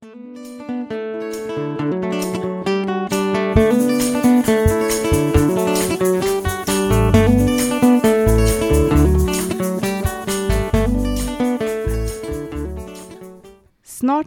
Snart 0.00 0.12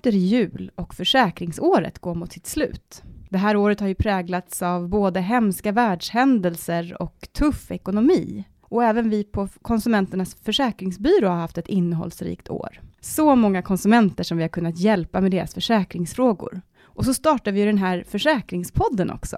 är 0.05 0.12
det 0.12 0.17
jul 0.17 0.71
och 0.75 0.94
försäkringsåret 0.94 2.00
går 2.00 2.16
mot 2.16 2.32
sitt 2.32 2.48
slut. 2.48 3.04
Det 3.30 3.38
här 3.38 3.55
året 3.55 3.80
har 3.80 3.88
ju 3.88 3.96
präglats 3.96 4.62
av 4.62 4.90
både 4.90 5.20
hemska 5.20 5.71
världshändelser 5.71 7.02
och 7.02 7.28
tuff 7.32 7.71
ekonomi. 7.71 8.46
Och 8.74 8.84
även 8.84 9.10
vi 9.10 9.24
på 9.24 9.48
Konsumenternas 9.62 10.36
försäkringsbyrå 10.36 11.28
har 11.28 11.36
haft 11.36 11.58
ett 11.58 11.68
innehållsrikt 11.68 12.50
år. 12.50 12.82
Så 13.02 13.36
många 13.36 13.62
konsumenter 13.62 14.23
som 14.23 14.38
vi 14.38 14.44
har 14.44 14.50
kunnat 14.50 14.78
hjälpa 14.78 15.22
med 15.22 15.32
deras 15.32 15.54
försäkringsfrågor. 15.54 16.62
Och 16.82 17.05
så 17.05 17.14
startar 17.14 17.52
vi 17.52 17.66
den 17.66 17.78
här 17.78 18.05
försäkringspodden 18.08 19.12
också. 19.12 19.38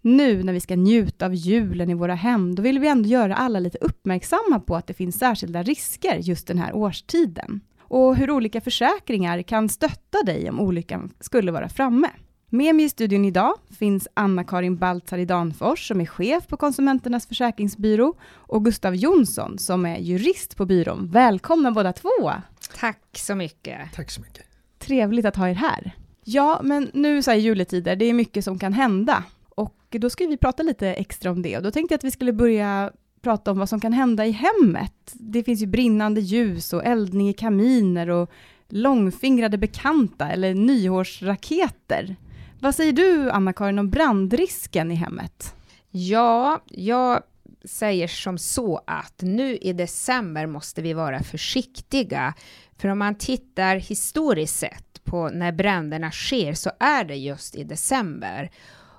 Nu 0.00 0.42
när 0.42 0.52
vi 0.52 0.60
ska 0.60 0.76
njuta 0.76 1.26
av 1.26 1.34
julen 1.34 1.90
i 1.90 1.94
våra 1.94 2.14
hem, 2.14 2.54
då 2.54 2.62
vill 2.62 2.78
vi 2.78 2.88
ändå 2.88 3.08
göra 3.08 3.34
alla 3.34 3.58
lite 3.58 3.78
uppmärksamma 3.78 4.60
på 4.66 4.76
att 4.76 4.86
det 4.86 4.94
finns 4.94 5.18
särskilda 5.18 5.62
risker 5.62 6.16
just 6.16 6.46
den 6.46 6.58
här 6.58 6.74
årstiden 6.74 7.60
och 7.78 8.16
hur 8.16 8.30
olika 8.30 8.60
försäkringar 8.60 9.42
kan 9.42 9.68
stötta 9.68 10.22
dig 10.26 10.50
om 10.50 10.60
olyckan 10.60 11.10
skulle 11.20 11.52
vara 11.52 11.68
framme. 11.68 12.08
Med 12.54 12.74
mig 12.74 12.84
i 12.84 12.88
studion 12.88 13.24
idag 13.24 13.54
finns 13.78 14.08
Anna-Karin 14.14 14.76
Baltzar 14.76 15.24
Danfors 15.24 15.88
som 15.88 16.00
är 16.00 16.06
chef 16.06 16.46
på 16.46 16.56
Konsumenternas 16.56 17.26
försäkringsbyrå 17.26 18.14
och 18.32 18.64
Gustav 18.64 18.94
Jonsson 18.94 19.58
som 19.58 19.86
är 19.86 19.98
jurist 19.98 20.56
på 20.56 20.66
byrån. 20.66 21.08
Välkomna 21.12 21.72
båda 21.72 21.92
två! 21.92 22.32
Tack 22.80 23.00
så 23.12 23.34
mycket! 23.34 23.78
Tack 23.94 24.10
så 24.10 24.20
mycket! 24.20 24.46
Trevligt 24.78 25.24
att 25.24 25.36
ha 25.36 25.48
er 25.48 25.54
här. 25.54 25.92
Ja, 26.24 26.60
men 26.64 26.90
nu 26.94 27.22
så 27.22 27.30
här 27.30 27.38
juletider, 27.38 27.96
det 27.96 28.04
är 28.04 28.12
mycket 28.12 28.44
som 28.44 28.58
kan 28.58 28.72
hända 28.72 29.24
och 29.48 29.76
då 29.90 30.10
ska 30.10 30.26
vi 30.26 30.36
prata 30.36 30.62
lite 30.62 30.88
extra 30.88 31.30
om 31.30 31.42
det 31.42 31.56
och 31.56 31.62
då 31.62 31.70
tänkte 31.70 31.92
jag 31.92 31.98
att 31.98 32.04
vi 32.04 32.10
skulle 32.10 32.32
börja 32.32 32.92
prata 33.22 33.50
om 33.50 33.58
vad 33.58 33.68
som 33.68 33.80
kan 33.80 33.92
hända 33.92 34.26
i 34.26 34.30
hemmet. 34.30 35.12
Det 35.12 35.44
finns 35.44 35.62
ju 35.62 35.66
brinnande 35.66 36.20
ljus 36.20 36.72
och 36.72 36.84
eldning 36.84 37.28
i 37.28 37.32
kaminer 37.32 38.10
och 38.10 38.30
långfingrade 38.68 39.58
bekanta 39.58 40.30
eller 40.30 40.54
nyårsraketer. 40.54 42.16
Vad 42.62 42.74
säger 42.74 42.92
du, 42.92 43.30
Anna-Karin, 43.30 43.78
om 43.78 43.90
brandrisken 43.90 44.90
i 44.90 44.94
hemmet? 44.94 45.54
Ja, 45.90 46.62
jag 46.66 47.22
säger 47.64 48.08
som 48.08 48.38
så 48.38 48.80
att 48.86 49.22
nu 49.22 49.56
i 49.56 49.72
december 49.72 50.46
måste 50.46 50.82
vi 50.82 50.92
vara 50.92 51.22
försiktiga. 51.22 52.34
För 52.78 52.88
om 52.88 52.98
man 52.98 53.14
tittar 53.14 53.76
historiskt 53.76 54.58
sett 54.58 55.04
på 55.04 55.28
när 55.28 55.52
bränderna 55.52 56.10
sker 56.10 56.54
så 56.54 56.70
är 56.80 57.04
det 57.04 57.16
just 57.16 57.56
i 57.56 57.64
december. 57.64 58.50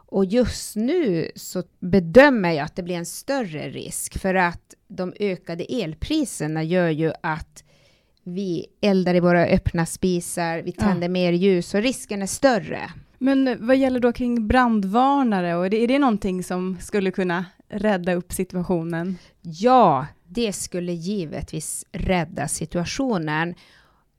Och 0.05 0.25
just 0.25 0.75
nu 0.75 1.31
så 1.35 1.63
bedömer 1.79 2.51
jag 2.51 2.65
att 2.65 2.75
det 2.75 2.83
blir 2.83 2.95
en 2.95 3.05
större 3.05 3.69
risk 3.69 4.19
för 4.19 4.35
att 4.35 4.73
de 4.87 5.13
ökade 5.19 5.63
elpriserna 5.63 6.63
gör 6.63 6.89
ju 6.89 7.13
att 7.23 7.63
vi 8.23 8.65
eldar 8.81 9.15
i 9.15 9.19
våra 9.19 9.45
öppna 9.45 9.85
spisar, 9.85 10.61
vi 10.61 10.71
tänder 10.71 11.07
ja. 11.07 11.11
mer 11.11 11.31
ljus 11.31 11.73
och 11.73 11.81
risken 11.81 12.21
är 12.21 12.27
större. 12.27 12.91
Men 13.23 13.67
vad 13.67 13.77
gäller 13.77 13.99
då 13.99 14.13
kring 14.13 14.47
brandvarnare 14.47 15.55
och 15.55 15.65
är 15.65 15.69
det, 15.69 15.83
är 15.83 15.87
det 15.87 15.99
någonting 15.99 16.43
som 16.43 16.77
skulle 16.79 17.11
kunna 17.11 17.45
rädda 17.69 18.13
upp 18.13 18.33
situationen? 18.33 19.17
Ja, 19.41 20.07
det 20.27 20.53
skulle 20.53 20.91
givetvis 20.91 21.85
rädda 21.91 22.47
situationen. 22.47 23.55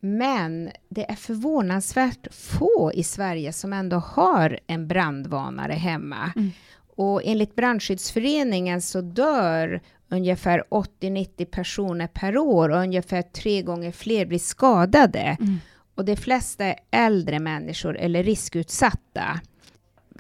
Men 0.01 0.71
det 0.89 1.11
är 1.11 1.15
förvånansvärt 1.15 2.35
få 2.35 2.91
i 2.95 3.03
Sverige 3.03 3.53
som 3.53 3.73
ändå 3.73 3.97
har 3.97 4.59
en 4.67 4.89
brandvarnare 4.89 5.73
hemma. 5.73 6.33
Mm. 6.37 6.51
Och 6.97 7.21
enligt 7.25 7.57
Brandskyddsföreningen 7.57 8.83
så 8.83 9.01
dör 9.01 9.81
ungefär 10.09 10.65
80-90 10.71 11.45
personer 11.45 12.07
per 12.07 12.39
år 12.39 12.69
och 12.69 12.79
ungefär 12.79 13.23
tre 13.23 13.63
gånger 13.63 13.93
fler 13.93 14.27
blir 14.27 14.39
skadade. 14.39 15.37
Mm. 15.41 15.59
Och 15.95 16.05
de 16.05 16.17
flesta 16.17 16.65
är 16.65 16.77
äldre 16.91 17.39
människor 17.39 17.97
eller 17.99 18.23
riskutsatta. 18.23 19.41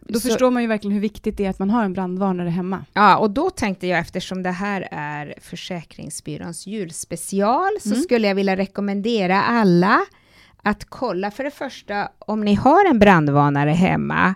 Då 0.08 0.20
så, 0.20 0.28
förstår 0.28 0.50
man 0.50 0.62
ju 0.62 0.68
verkligen 0.68 0.94
hur 0.94 1.00
viktigt 1.00 1.36
det 1.36 1.46
är 1.46 1.50
att 1.50 1.58
man 1.58 1.70
har 1.70 1.84
en 1.84 1.92
brandvarnare 1.92 2.48
hemma. 2.48 2.84
Ja, 2.92 3.16
och 3.16 3.30
då 3.30 3.50
tänkte 3.50 3.86
jag, 3.86 3.98
eftersom 3.98 4.42
det 4.42 4.50
här 4.50 4.88
är 4.90 5.34
Försäkringsbyråns 5.40 6.66
julspecial, 6.66 7.70
så 7.80 7.88
mm. 7.88 8.02
skulle 8.02 8.28
jag 8.28 8.34
vilja 8.34 8.56
rekommendera 8.56 9.42
alla 9.42 10.00
att 10.62 10.84
kolla 10.84 11.30
för 11.30 11.44
det 11.44 11.50
första 11.50 12.08
om 12.18 12.40
ni 12.40 12.54
har 12.54 12.84
en 12.90 12.98
brandvarnare 12.98 13.70
hemma 13.70 14.34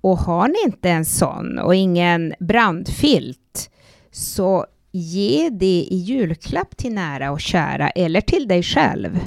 och 0.00 0.18
har 0.18 0.48
ni 0.48 0.54
inte 0.64 0.90
en 0.90 1.04
sån 1.04 1.58
och 1.58 1.74
ingen 1.74 2.34
brandfilt, 2.40 3.70
så 4.10 4.66
ge 4.92 5.48
det 5.50 5.86
i 5.90 5.96
julklapp 5.96 6.76
till 6.76 6.94
nära 6.94 7.30
och 7.30 7.40
kära 7.40 7.90
eller 7.90 8.20
till 8.20 8.48
dig 8.48 8.62
själv. 8.62 9.20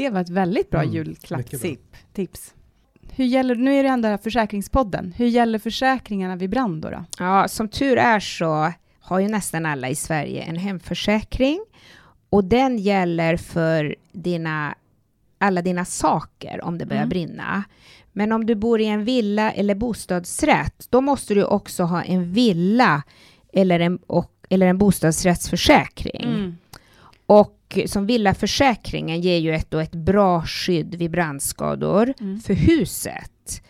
Det 0.00 0.10
var 0.10 0.20
ett 0.20 0.30
väldigt 0.30 0.70
bra 0.70 0.82
mm, 0.82 0.94
julklappstips. 0.94 2.54
Hur 3.12 3.24
gäller, 3.24 3.54
nu 3.54 3.74
är 3.74 3.82
det 3.82 3.88
ändå 3.88 4.18
försäkringspodden. 4.18 5.14
Hur 5.16 5.26
gäller 5.26 5.58
försäkringarna 5.58 6.36
vid 6.36 6.50
brand 6.50 6.82
då, 6.82 6.90
då? 6.90 7.04
Ja, 7.18 7.48
som 7.48 7.68
tur 7.68 7.96
är 7.96 8.20
så 8.20 8.72
har 9.00 9.20
ju 9.20 9.28
nästan 9.28 9.66
alla 9.66 9.88
i 9.88 9.94
Sverige 9.94 10.42
en 10.42 10.56
hemförsäkring 10.56 11.60
och 12.30 12.44
den 12.44 12.78
gäller 12.78 13.36
för 13.36 13.96
dina, 14.12 14.74
alla 15.38 15.62
dina 15.62 15.84
saker 15.84 16.64
om 16.64 16.78
det 16.78 16.86
börjar 16.86 17.02
mm. 17.02 17.08
brinna. 17.08 17.64
Men 18.12 18.32
om 18.32 18.46
du 18.46 18.54
bor 18.54 18.80
i 18.80 18.86
en 18.86 19.04
villa 19.04 19.52
eller 19.52 19.74
bostadsrätt, 19.74 20.86
då 20.90 21.00
måste 21.00 21.34
du 21.34 21.44
också 21.44 21.82
ha 21.82 22.02
en 22.02 22.32
villa 22.32 23.02
eller 23.52 23.80
en, 23.80 23.96
och, 23.96 24.32
eller 24.48 24.66
en 24.66 24.78
bostadsrättsförsäkring. 24.78 26.24
Mm. 26.24 26.56
Och 27.26 27.59
som 27.86 28.06
villaförsäkringen 28.06 29.20
ger 29.20 29.38
ju 29.38 29.54
ett, 29.54 29.74
ett 29.74 29.94
bra 29.94 30.42
skydd 30.42 30.94
vid 30.94 31.10
brandskador 31.10 32.14
mm. 32.20 32.40
för 32.40 32.54
huset. 32.54 33.62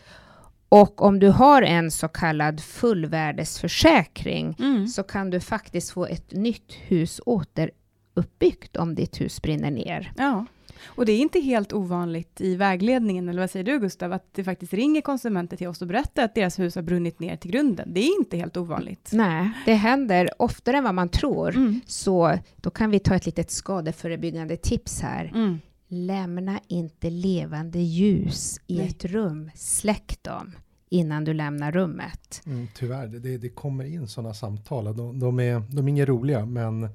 Och 0.68 1.02
om 1.02 1.18
du 1.18 1.28
har 1.28 1.62
en 1.62 1.90
så 1.90 2.08
kallad 2.08 2.60
fullvärdesförsäkring 2.60 4.56
mm. 4.58 4.88
så 4.88 5.02
kan 5.02 5.30
du 5.30 5.40
faktiskt 5.40 5.90
få 5.90 6.06
ett 6.06 6.32
nytt 6.32 6.72
hus 6.72 7.20
återuppbyggt 7.26 8.76
om 8.76 8.94
ditt 8.94 9.20
hus 9.20 9.42
brinner 9.42 9.70
ner. 9.70 10.12
Ja. 10.16 10.46
Och 10.86 11.06
det 11.06 11.12
är 11.12 11.18
inte 11.18 11.40
helt 11.40 11.72
ovanligt 11.72 12.40
i 12.40 12.56
vägledningen, 12.56 13.28
eller 13.28 13.40
vad 13.40 13.50
säger 13.50 13.64
du 13.64 13.78
Gustav, 13.78 14.12
att 14.12 14.34
det 14.34 14.44
faktiskt 14.44 14.72
ringer 14.72 15.00
konsumenter 15.00 15.56
till 15.56 15.68
oss 15.68 15.82
och 15.82 15.88
berättar 15.88 16.24
att 16.24 16.34
deras 16.34 16.58
hus 16.58 16.74
har 16.74 16.82
brunnit 16.82 17.20
ner 17.20 17.36
till 17.36 17.50
grunden. 17.50 17.94
Det 17.94 18.00
är 18.00 18.18
inte 18.18 18.36
helt 18.36 18.56
ovanligt. 18.56 19.10
Nej, 19.12 19.50
det 19.66 19.74
händer 19.74 20.30
oftare 20.38 20.76
än 20.76 20.84
vad 20.84 20.94
man 20.94 21.08
tror. 21.08 21.56
Mm. 21.56 21.80
Så 21.86 22.38
då 22.56 22.70
kan 22.70 22.90
vi 22.90 22.98
ta 22.98 23.14
ett 23.14 23.26
litet 23.26 23.50
skadeförebyggande 23.50 24.56
tips 24.56 25.00
här. 25.00 25.32
Mm. 25.34 25.58
Lämna 25.88 26.60
inte 26.68 27.10
levande 27.10 27.78
ljus 27.78 28.60
i 28.66 28.76
Nej. 28.76 28.88
ett 28.88 29.04
rum. 29.04 29.50
Släck 29.54 30.18
dem 30.22 30.52
innan 30.90 31.24
du 31.24 31.34
lämnar 31.34 31.72
rummet. 31.72 32.42
Mm, 32.46 32.68
tyvärr, 32.74 33.06
det, 33.06 33.38
det 33.38 33.48
kommer 33.48 33.84
in 33.84 34.08
sådana 34.08 34.34
samtal. 34.34 34.96
De, 34.96 35.18
de, 35.18 35.40
är, 35.40 35.62
de 35.70 35.86
är 35.86 35.88
inga 35.88 36.06
roliga, 36.06 36.46
men 36.46 36.88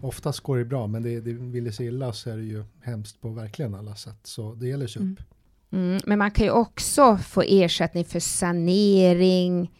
oftast 0.00 0.40
går 0.40 0.58
det 0.58 0.64
bra, 0.64 0.86
men 0.86 1.02
det, 1.02 1.20
det 1.20 1.32
vill 1.32 1.64
det 1.64 1.72
sig 1.72 1.86
illa 1.86 2.12
så 2.12 2.30
är 2.30 2.36
det 2.36 2.42
ju 2.42 2.64
hemskt 2.82 3.20
på 3.20 3.28
verkligen 3.28 3.74
alla 3.74 3.94
sätt. 3.94 4.18
Så 4.22 4.54
det 4.54 4.68
gäller 4.68 4.86
sig 4.86 5.02
upp. 5.02 5.04
Mm. 5.04 5.24
Mm, 5.70 6.00
men 6.06 6.18
man 6.18 6.30
kan 6.30 6.46
ju 6.46 6.52
också 6.52 7.16
få 7.16 7.42
ersättning 7.42 8.04
för 8.04 8.20
sanering 8.20 9.70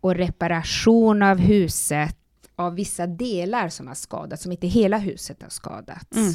och 0.00 0.14
reparation 0.14 1.22
av 1.22 1.38
huset 1.38 2.16
av 2.56 2.74
vissa 2.74 3.06
delar 3.06 3.68
som 3.68 3.86
har 3.86 3.94
skadats, 3.94 4.42
som 4.42 4.52
inte 4.52 4.66
hela 4.66 4.98
huset 4.98 5.42
har 5.42 5.48
skadats. 5.48 6.16
Mm. 6.16 6.32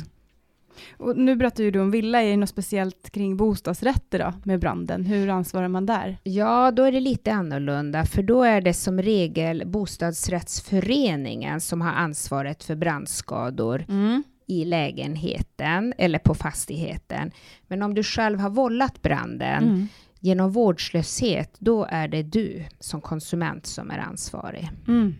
Och 0.97 1.17
nu 1.17 1.35
berättar 1.35 1.63
ju 1.63 1.71
du 1.71 1.79
om 1.79 1.91
villa, 1.91 2.21
är 2.21 2.29
det 2.29 2.37
något 2.37 2.49
speciellt 2.49 3.09
kring 3.09 3.37
bostadsrätter 3.37 4.19
då, 4.19 4.33
med 4.43 4.59
branden? 4.59 5.05
Hur 5.05 5.29
ansvarar 5.29 5.67
man 5.67 5.85
där? 5.85 6.17
Ja, 6.23 6.71
då 6.71 6.83
är 6.83 6.91
det 6.91 6.99
lite 6.99 7.33
annorlunda, 7.33 8.05
för 8.05 8.23
då 8.23 8.43
är 8.43 8.61
det 8.61 8.73
som 8.73 9.01
regel 9.01 9.63
bostadsrättsföreningen 9.65 11.61
som 11.61 11.81
har 11.81 11.91
ansvaret 11.91 12.63
för 12.63 12.75
brandskador 12.75 13.85
mm. 13.89 14.23
i 14.47 14.65
lägenheten 14.65 15.93
eller 15.97 16.19
på 16.19 16.33
fastigheten. 16.33 17.31
Men 17.67 17.83
om 17.83 17.93
du 17.93 18.03
själv 18.03 18.39
har 18.39 18.49
vållat 18.49 19.01
branden 19.01 19.63
mm. 19.63 19.87
genom 20.19 20.51
vårdslöshet, 20.51 21.55
då 21.59 21.87
är 21.89 22.07
det 22.07 22.23
du 22.23 22.65
som 22.79 23.01
konsument 23.01 23.65
som 23.65 23.91
är 23.91 23.97
ansvarig. 23.97 24.69
Mm. 24.87 25.15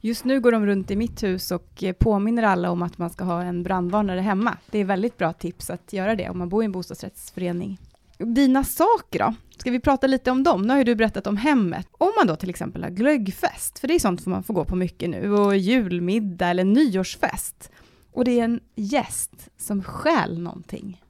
Just 0.00 0.24
nu 0.24 0.40
går 0.40 0.52
de 0.52 0.66
runt 0.66 0.90
i 0.90 0.96
mitt 0.96 1.22
hus 1.22 1.50
och 1.50 1.84
eh, 1.84 1.92
påminner 1.92 2.42
alla 2.42 2.70
om 2.70 2.82
att 2.82 2.98
man 2.98 3.10
ska 3.10 3.24
ha 3.24 3.42
en 3.42 3.62
brandvarnare 3.62 4.20
hemma. 4.20 4.56
Det 4.70 4.78
är 4.78 4.84
väldigt 4.84 5.18
bra 5.18 5.32
tips 5.32 5.70
att 5.70 5.92
göra 5.92 6.14
det 6.14 6.28
om 6.30 6.38
man 6.38 6.48
bor 6.48 6.62
i 6.62 6.64
en 6.64 6.72
bostadsrättsförening. 6.72 7.78
Dina 8.18 8.64
saker 8.64 9.18
då? 9.18 9.34
Ska 9.58 9.70
vi 9.70 9.80
prata 9.80 10.06
lite 10.06 10.30
om 10.30 10.42
dem? 10.42 10.62
Nu 10.62 10.68
har 10.68 10.78
ju 10.78 10.84
du 10.84 10.94
berättat 10.94 11.26
om 11.26 11.36
hemmet. 11.36 11.86
Om 11.92 12.10
man 12.18 12.26
då 12.26 12.36
till 12.36 12.50
exempel 12.50 12.82
har 12.82 12.90
glöggfest, 12.90 13.78
för 13.78 13.88
det 13.88 13.94
är 13.94 13.98
sånt 13.98 14.22
som 14.22 14.32
man 14.32 14.42
får 14.42 14.54
gå 14.54 14.64
på 14.64 14.76
mycket 14.76 15.10
nu, 15.10 15.30
och 15.32 15.56
julmiddag 15.56 16.48
eller 16.48 16.64
nyårsfest, 16.64 17.70
och 18.12 18.24
det 18.24 18.40
är 18.40 18.44
en 18.44 18.60
gäst 18.74 19.48
som 19.56 19.82
stjäl 19.82 20.38
någonting. 20.42 21.00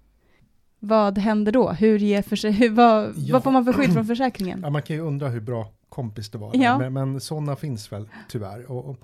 vad 0.79 1.19
händer 1.19 1.53
då? 1.53 1.71
Hur 1.73 1.99
ger 1.99 2.23
för 2.23 2.53
hur, 2.53 2.71
vad, 2.75 3.13
Ja. 3.17 3.33
vad 3.33 3.43
får 3.45 3.51
man 3.51 3.65
för 3.65 3.73
skydd 3.73 3.93
från 3.93 4.07
försäkringen? 4.07 4.61
Ja, 4.63 4.71
man 4.71 4.83
kan 4.83 4.97
ju 4.97 5.03
undra 5.03 5.29
hur 5.29 5.41
bra 5.41 5.67
kompis 5.95 6.31
det 6.31 6.39
var, 6.39 6.51
Ja. 6.57 6.79
men, 6.79 6.93
men 6.93 7.21
sådana 7.21 7.57
finns 7.57 7.93
väl 7.93 8.09
tyvärr. 8.29 8.65
Och, 8.71 8.85
och, 8.91 8.97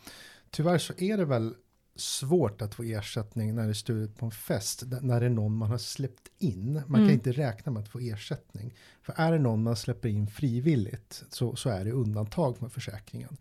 tyvärr 0.51 0.79
så 0.79 0.93
är 0.97 1.17
det 1.17 1.25
väl 1.25 1.55
svårt 1.97 2.63
att 2.63 2.75
få 2.75 2.83
ersättning 2.83 3.55
när 3.55 3.63
det 3.65 3.69
är 3.69 3.75
stulet 3.75 4.17
på 4.17 4.25
en 4.27 4.31
fest, 4.33 4.83
när 5.03 5.21
det 5.21 5.27
är 5.27 5.31
någon 5.31 5.57
man 5.57 5.71
har 5.71 5.79
släppt 5.79 6.29
in. 6.39 6.73
Man 6.73 7.01
Mm. 7.01 7.07
kan 7.07 7.11
inte 7.15 7.33
räkna 7.33 7.73
med 7.73 7.83
att 7.83 7.89
få 7.89 7.99
ersättning. 7.99 8.75
För 9.03 9.15
är 9.17 9.33
det 9.33 9.39
någon 9.39 9.63
man 9.63 9.77
släpper 9.77 10.09
in 10.09 10.27
frivilligt 10.27 11.25
så, 11.31 11.57
så 11.57 11.71
är 11.71 11.85
det 11.85 11.93
undantag 11.93 12.57
med 12.63 12.73
försäkringen. 12.73 13.37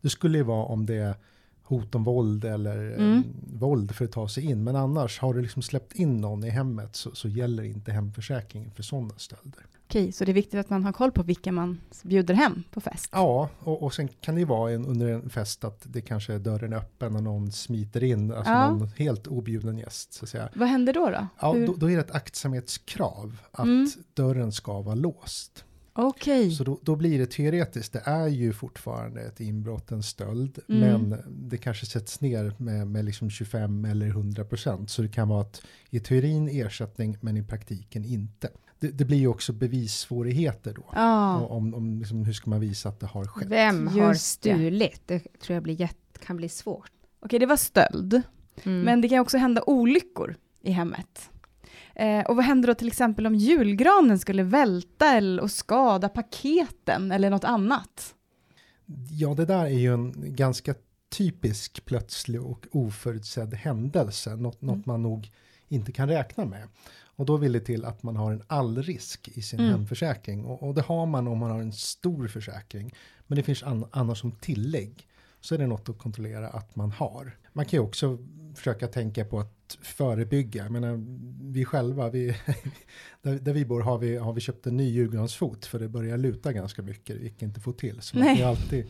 Det 0.00 0.10
skulle 0.10 0.38
ju 0.38 0.44
vara 0.44 0.64
om 0.66 0.86
det 0.86 0.94
är 0.94 1.14
hot 1.62 1.94
om 1.94 2.04
våld 2.04 2.44
eller 2.44 2.76
Mm. 2.94 3.18
eh, 3.18 3.22
våld 3.58 3.94
för 3.94 4.04
att 4.04 4.12
ta 4.12 4.28
sig 4.28 4.44
in. 4.44 4.64
Men 4.64 4.76
annars, 4.76 5.18
har 5.20 5.34
du 5.34 5.42
liksom 5.42 5.62
släppt 5.62 5.92
in 5.92 6.20
någon 6.20 6.44
i 6.44 6.50
hemmet 6.50 6.96
så, 6.96 7.14
så 7.14 7.28
gäller 7.28 7.62
inte 7.62 7.92
hemförsäkringen 7.92 8.70
för 8.70 8.82
sådana 8.82 9.14
stölder. 9.16 9.66
Okej, 9.86 10.12
så 10.12 10.24
det 10.24 10.32
är 10.32 10.34
viktigt 10.34 10.60
att 10.60 10.70
man 10.70 10.84
har 10.84 10.92
koll 10.92 11.12
på 11.12 11.22
vilka 11.22 11.52
man 11.52 11.80
bjuder 12.02 12.34
hem 12.34 12.62
på 12.70 12.80
fest? 12.80 13.08
Ja, 13.12 13.48
och, 13.58 13.82
och 13.82 13.94
sen 13.94 14.08
kan 14.08 14.34
det 14.34 14.38
ju 14.40 14.44
vara 14.46 14.72
en, 14.72 14.86
under 14.86 15.08
en 15.08 15.30
fest 15.30 15.64
att 15.64 15.80
det 15.84 16.00
kanske 16.00 16.34
är 16.34 16.38
dörren 16.38 16.72
öppen 16.72 17.16
och 17.16 17.22
någon 17.22 17.52
smiter 17.52 18.04
in, 18.04 18.32
alltså 18.32 18.52
Ja. 18.52 18.70
någon 18.70 18.88
helt 18.96 19.26
objuden 19.26 19.78
gäst. 19.78 20.12
Så 20.12 20.24
att 20.24 20.28
säga. 20.28 20.48
Vad 20.54 20.68
händer 20.68 20.92
då? 20.92 21.10
då? 21.10 21.26
Ja, 21.40 21.52
Hur- 21.52 21.66
då, 21.66 21.74
då 21.76 21.90
är 21.90 21.94
det 21.96 22.00
ett 22.02 22.14
aktsamhetskrav 22.14 23.36
att 23.50 23.64
Mm. 23.64 23.90
dörren 24.14 24.52
ska 24.52 24.80
vara 24.80 24.94
låst. 24.94 25.64
Okej, 25.96 26.50
Så 26.50 26.64
då, 26.64 26.78
då 26.82 26.96
blir 26.96 27.18
det 27.18 27.26
teoretiskt, 27.30 27.92
det 27.92 28.02
är 28.04 28.26
ju 28.28 28.52
fortfarande 28.52 29.20
ett 29.20 29.40
inbrott, 29.40 29.90
en 29.92 30.02
stöld, 30.02 30.58
Mm. 30.68 31.02
men 31.08 31.22
det 31.28 31.56
kanske 31.58 31.86
sätts 31.86 32.20
ner 32.20 32.54
med, 32.58 32.86
med 32.86 33.04
liksom 33.04 33.30
25 33.30 33.84
eller 33.84 34.06
100 34.06 34.44
procent. 34.44 34.90
Så 34.90 35.02
det 35.02 35.08
kan 35.08 35.28
vara 35.28 35.40
att 35.40 35.62
i 35.90 36.00
teorin 36.00 36.48
ersättning, 36.48 37.16
men 37.20 37.36
i 37.36 37.42
praktiken 37.42 38.04
inte. 38.04 38.48
Det, 38.84 38.90
det 38.90 39.04
blir 39.04 39.18
ju 39.18 39.26
också 39.28 39.52
bevissvårigheter 39.52 40.72
då. 40.74 40.84
ja. 40.94 41.40
Om, 41.46 41.74
om 41.74 41.98
liksom, 41.98 42.24
hur 42.24 42.32
ska 42.32 42.50
man 42.50 42.60
visa 42.60 42.88
att 42.88 43.00
det 43.00 43.06
har 43.06 43.24
skett? 43.24 43.48
Vem 43.48 43.86
har 43.86 44.08
Just 44.08 44.26
stulit? 44.26 45.02
Det 45.06 45.18
tror 45.40 45.54
jag 45.54 45.62
blir 45.62 45.80
jätt, 45.80 46.18
kan 46.26 46.36
bli 46.36 46.48
svårt. 46.48 46.90
Okej, 47.20 47.38
det 47.38 47.46
var 47.46 47.56
stöld. 47.56 48.22
Mm. 48.62 48.80
Men 48.80 49.00
det 49.00 49.08
kan 49.08 49.18
också 49.18 49.38
hända 49.38 49.62
olyckor 49.66 50.36
i 50.62 50.70
hemmet. 50.70 51.30
Eh, 51.94 52.20
och 52.26 52.36
vad 52.36 52.44
händer 52.44 52.66
då 52.68 52.74
till 52.74 52.88
exempel 52.88 53.26
om 53.26 53.34
julgranen 53.34 54.18
skulle 54.18 54.42
välta 54.42 55.06
eller, 55.16 55.42
och 55.42 55.50
skada 55.50 56.08
paketen 56.08 57.12
eller 57.12 57.30
något 57.30 57.44
annat? 57.44 58.14
Ja, 59.10 59.34
det 59.34 59.44
där 59.46 59.64
är 59.64 59.68
ju 59.78 59.94
en 59.94 60.12
ganska 60.16 60.74
typisk 61.16 61.84
plötslig 61.84 62.42
och 62.42 62.66
oförutsedd 62.72 63.54
händelse. 63.54 64.36
Något, 64.36 64.62
Mm. 64.62 64.76
något 64.76 64.86
man 64.86 65.02
nog 65.02 65.30
inte 65.68 65.92
kan 65.92 66.08
räkna 66.08 66.44
med. 66.44 66.68
Och 67.16 67.26
då 67.26 67.36
vill 67.36 67.52
det 67.52 67.60
till 67.60 67.84
att 67.84 68.02
man 68.02 68.16
har 68.16 68.32
en 68.32 68.42
allrisk 68.46 69.28
i 69.34 69.42
sin 69.42 69.60
Mm. 69.60 69.70
hemförsäkring. 69.72 70.44
Och, 70.44 70.62
och 70.68 70.74
det 70.74 70.82
har 70.82 71.06
man 71.06 71.28
om 71.28 71.38
man 71.38 71.50
har 71.50 71.60
en 71.60 71.72
stor 71.72 72.28
försäkring. 72.28 72.94
Men 73.26 73.36
det 73.36 73.42
finns 73.42 73.62
an, 73.62 73.84
annars 73.90 74.20
som 74.20 74.32
tillägg. 74.32 75.08
Så 75.40 75.54
är 75.54 75.58
det 75.58 75.66
något 75.66 75.88
att 75.88 75.98
kontrollera 75.98 76.48
att 76.48 76.76
man 76.76 76.90
har. 76.92 77.36
Man 77.52 77.64
kan 77.64 77.76
ju 77.78 77.84
också 77.84 78.18
försöka 78.54 78.86
tänka 78.88 79.24
på 79.24 79.40
att 79.40 79.78
förebygga. 79.82 80.62
Jag 80.62 80.72
menar, 80.72 81.04
vi 81.52 81.64
själva, 81.64 82.10
vi, 82.10 82.36
där, 83.22 83.38
där 83.38 83.52
vi 83.52 83.64
bor 83.64 83.80
har 83.80 83.98
vi, 83.98 84.16
har 84.16 84.32
vi 84.32 84.40
köpt 84.40 84.66
en 84.66 84.76
ny 84.76 84.90
julgransfot. 84.90 85.66
För 85.66 85.78
det 85.78 85.88
börjar 85.88 86.18
luta 86.18 86.52
ganska 86.52 86.82
mycket. 86.82 87.16
Det 87.18 87.22
gick 87.24 87.42
inte 87.42 87.56
att 87.58 87.64
få 87.64 87.72
till. 87.72 88.00
Så 88.00 88.16
man 88.16 88.24
Nej. 88.24 88.36
kan 88.36 88.44
ju 88.44 88.50
alltid 88.50 88.86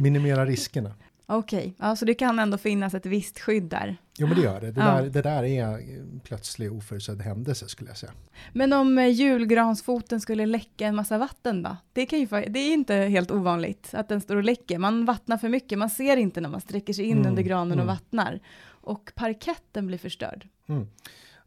minimera 0.00 0.46
riskerna. 0.46 0.94
Okej, 1.26 1.74
ja, 1.78 1.96
så 1.96 2.04
det 2.04 2.14
kan 2.14 2.38
ändå 2.38 2.58
finnas 2.58 2.94
ett 2.94 3.06
visst 3.06 3.40
skydd 3.40 3.62
där. 3.62 3.96
Jo 4.18 4.26
men 4.26 4.36
det 4.36 4.42
gör 4.42 4.60
det. 4.60 4.70
Det, 4.72 4.80
Ja. 4.80 4.86
där, 4.86 5.10
det 5.10 5.22
där 5.22 5.44
är 5.44 5.80
plötslig 6.20 6.72
oförutsedd 6.72 7.22
händelse 7.22 7.68
skulle 7.68 7.90
jag 7.90 7.96
säga. 7.96 8.12
Men 8.52 8.72
om 8.72 8.98
eh, 8.98 9.08
julgransfoten 9.08 10.20
skulle 10.20 10.46
läcka 10.46 10.86
en 10.86 10.96
massa 10.96 11.18
vatten 11.18 11.62
då? 11.62 11.76
Det, 11.92 12.06
kan 12.06 12.18
ju, 12.20 12.26
det 12.26 12.58
är 12.58 12.72
inte 12.72 12.94
helt 12.94 13.30
ovanligt 13.30 13.90
att 13.92 14.08
den 14.08 14.20
står 14.20 14.36
och 14.36 14.44
läcker. 14.44 14.78
Man 14.78 15.04
vattnar 15.04 15.38
för 15.38 15.48
mycket, 15.48 15.78
man 15.78 15.90
ser 15.90 16.16
inte 16.16 16.40
när 16.40 16.48
man 16.48 16.60
sträcker 16.60 16.92
sig 16.92 17.04
in 17.04 17.16
Mm, 17.16 17.28
under 17.30 17.42
granen 17.42 17.78
och 17.78 17.84
mm. 17.84 17.86
vattnar. 17.86 18.40
Och 18.66 19.12
parketten 19.14 19.86
blir 19.86 19.98
förstörd. 19.98 20.48
Mm. 20.68 20.88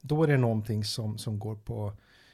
Då 0.01 0.23
är 0.23 0.27
det 0.27 0.37
någonting 0.37 0.83
som, 0.83 1.17
som 1.17 1.39
går 1.39 1.55
på 1.55 1.93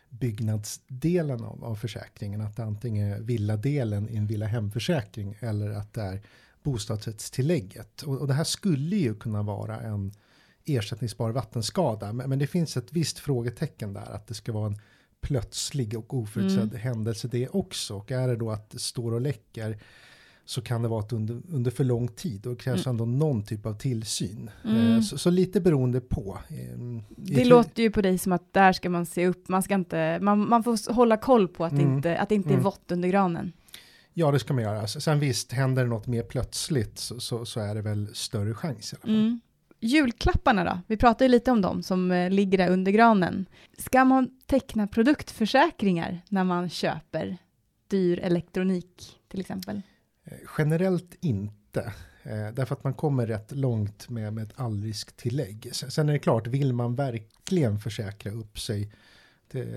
byggnadsdelen 0.09 1.43
av, 1.43 1.63
av 1.65 1.75
försäkringen. 1.75 2.41
Att 2.41 2.55
det 2.55 2.63
antingen 2.63 3.11
är 3.11 3.19
villadelen 3.19 4.09
i 4.09 4.15
en 4.15 4.27
villa 4.27 4.45
hemförsäkring 4.45 5.35
eller 5.39 5.69
att 5.69 5.93
det 5.93 6.01
är 6.01 6.21
bostadsrättstillägget. 6.63 8.01
Och, 8.01 8.17
och 8.21 8.27
det 8.27 8.33
här 8.33 8.43
skulle 8.43 8.95
ju 8.95 9.15
kunna 9.15 9.43
vara 9.43 9.79
en 9.79 10.11
ersättningsbar 10.65 11.31
vattenskada. 11.31 12.13
Men, 12.13 12.29
men 12.29 12.39
det 12.39 12.47
finns 12.47 12.77
ett 12.77 12.93
visst 12.93 13.19
frågetecken 13.19 13.93
där 13.93 14.11
att 14.15 14.27
det 14.27 14.33
ska 14.33 14.51
vara 14.51 14.67
en 14.67 14.77
plötslig 15.21 15.97
och 15.97 16.13
oförutsedd 16.13 16.63
Mm. 16.69 16.77
händelse 16.79 17.27
det 17.27 17.47
också. 17.49 17.95
Och 17.95 18.11
är 18.11 18.27
det 18.27 18.35
då 18.35 18.51
att 18.51 18.69
det 18.69 18.79
står 18.79 19.13
och 19.13 19.21
läcker 19.21 19.77
så 20.45 20.61
kan 20.61 20.81
det 20.81 20.87
vara 20.87 20.99
att 20.99 21.13
under, 21.13 21.41
under 21.49 21.71
för 21.71 21.83
lång 21.83 22.07
tid 22.07 22.47
och 22.47 22.59
krävs 22.59 22.87
ändå 22.87 23.05
någon 23.05 23.43
typ 23.43 23.65
av 23.65 23.73
tillsyn. 23.73 24.49
Mm. 24.65 24.91
Eh, 24.95 25.01
Så, 25.01 25.17
så 25.17 25.29
lite 25.29 25.61
beroende 25.61 26.01
på. 26.01 26.37
Eh, 26.49 27.01
Det 27.17 27.45
låter 27.45 27.83
ju 27.83 27.91
på 27.91 28.01
dig 28.01 28.17
som 28.17 28.31
att 28.31 28.53
där 28.53 28.73
ska 28.73 28.89
man 28.89 29.05
se 29.05 29.27
upp, 29.27 29.49
man 29.49 29.63
ska 29.63 29.73
inte, 29.73 30.19
man, 30.21 30.49
man 30.49 30.63
får 30.63 30.93
hålla 30.93 31.17
koll 31.17 31.47
på 31.47 31.65
att, 31.65 31.71
Mm. 31.71 31.95
inte, 31.95 32.17
att 32.17 32.29
det 32.29 32.35
inte 32.35 32.49
är 32.49 32.53
Mm. 32.53 32.63
vått 32.63 32.91
under 32.91 33.09
granen. 33.09 33.51
Ja, 34.13 34.31
det 34.31 34.39
ska 34.39 34.53
man 34.53 34.63
göra. 34.63 34.87
Sen 34.87 35.19
visst, 35.19 35.51
händer 35.51 35.83
det 35.83 35.89
något 35.89 36.07
mer 36.07 36.23
plötsligt 36.23 36.99
så, 36.99 37.19
så, 37.19 37.45
så 37.45 37.59
är 37.59 37.75
det 37.75 37.81
väl 37.81 38.15
större 38.15 38.53
chans 38.53 38.93
i 38.93 38.95
alla 38.95 39.01
fall. 39.01 39.15
Mm. 39.15 39.41
Julklapparna 39.79 40.63
då? 40.63 40.79
Vi 40.87 40.97
pratade 40.97 41.25
ju 41.25 41.29
lite 41.29 41.51
om 41.51 41.61
dem 41.61 41.83
som 41.83 42.11
eh, 42.11 42.29
ligger 42.29 42.57
där 42.57 42.69
under 42.69 42.91
granen. 42.91 43.45
Ska 43.77 44.05
man 44.05 44.29
teckna 44.45 44.87
produktförsäkringar 44.87 46.21
när 46.29 46.43
man 46.43 46.69
köper 46.69 47.37
dyr 47.87 48.19
elektronik 48.19 49.19
till 49.27 49.39
exempel? 49.39 49.81
Eh, 50.23 50.37
Generellt 50.57 51.15
inte. 51.19 51.93
Eh, 52.23 52.53
därför 52.53 52.75
att 52.75 52.83
man 52.83 52.93
kommer 52.93 53.27
rätt 53.27 53.51
långt 53.51 54.09
med, 54.09 54.33
med 54.33 54.43
ett 54.43 54.59
allrisktillägg. 54.59 55.69
Sen, 55.71 55.91
sen 55.91 56.09
är 56.09 56.13
det 56.13 56.19
klart, 56.19 56.47
vill 56.47 56.73
man 56.73 56.95
verkligen 56.95 57.79
försäkra 57.79 58.31
upp 58.31 58.59
sig 58.59 58.91
till, 59.53 59.73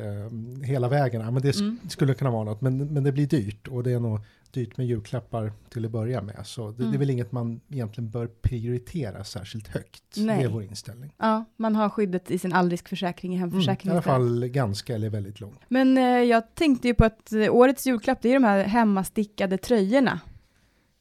eh, 0.61 0.67
hela 0.67 0.88
vägen, 0.88 1.34
men 1.34 1.43
det 1.43 1.56
Mm. 1.61 1.78
skulle 1.88 2.14
kunna 2.14 2.31
vara 2.31 2.44
något. 2.44 2.61
Men, 2.61 2.87
men 2.87 3.05
det 3.05 3.12
blir 3.12 3.26
dyrt 3.26 3.69
och 3.69 3.82
det 3.82 3.93
är 3.93 4.00
nog 4.00 4.20
dyrt 4.50 4.76
med 4.76 4.87
julklappar 4.87 5.52
till 5.70 5.84
att 5.84 5.90
börja 5.90 6.23
med. 6.23 6.40
Så 6.46 6.70
det, 6.70 6.76
det 6.76 6.82
är 6.82 6.87
Mm. 6.87 6.99
väl 7.00 7.11
inget 7.11 7.32
man 7.32 7.61
egentligen 7.69 8.11
bör 8.11 8.26
prioritera 8.26 9.25
särskilt 9.25 9.69
högt. 9.69 10.02
Nej. 10.17 10.38
Det 10.38 10.44
är 10.44 10.49
vår 10.49 10.62
inställning. 10.62 11.12
Ja, 11.19 11.44
man 11.56 11.76
har 11.76 11.88
skyddet 11.90 12.31
i 12.31 12.38
sin 12.38 12.52
allriskförsäkring 12.52 13.32
i 13.32 13.37
Mm, 13.37 13.49
I 13.49 13.52
hemförsäkringen. 13.52 13.93
alla 13.96 14.02
fall 14.02 14.49
ganska 14.49 14.94
eller 14.94 15.11
väldigt 15.11 15.40
lång. 15.40 15.55
Men 15.69 15.99
eh, 15.99 16.05
jag 16.05 16.55
tänkte 16.55 16.88
ju 16.88 16.94
på 16.94 17.05
att 17.05 17.32
eh, 17.32 17.55
årets 17.55 17.87
julklapp, 17.87 18.19
det 18.22 18.29
är 18.29 18.34
de 18.34 18.44
här 18.44 18.65
hemmastickade 18.65 19.58
tröjorna. 19.58 20.20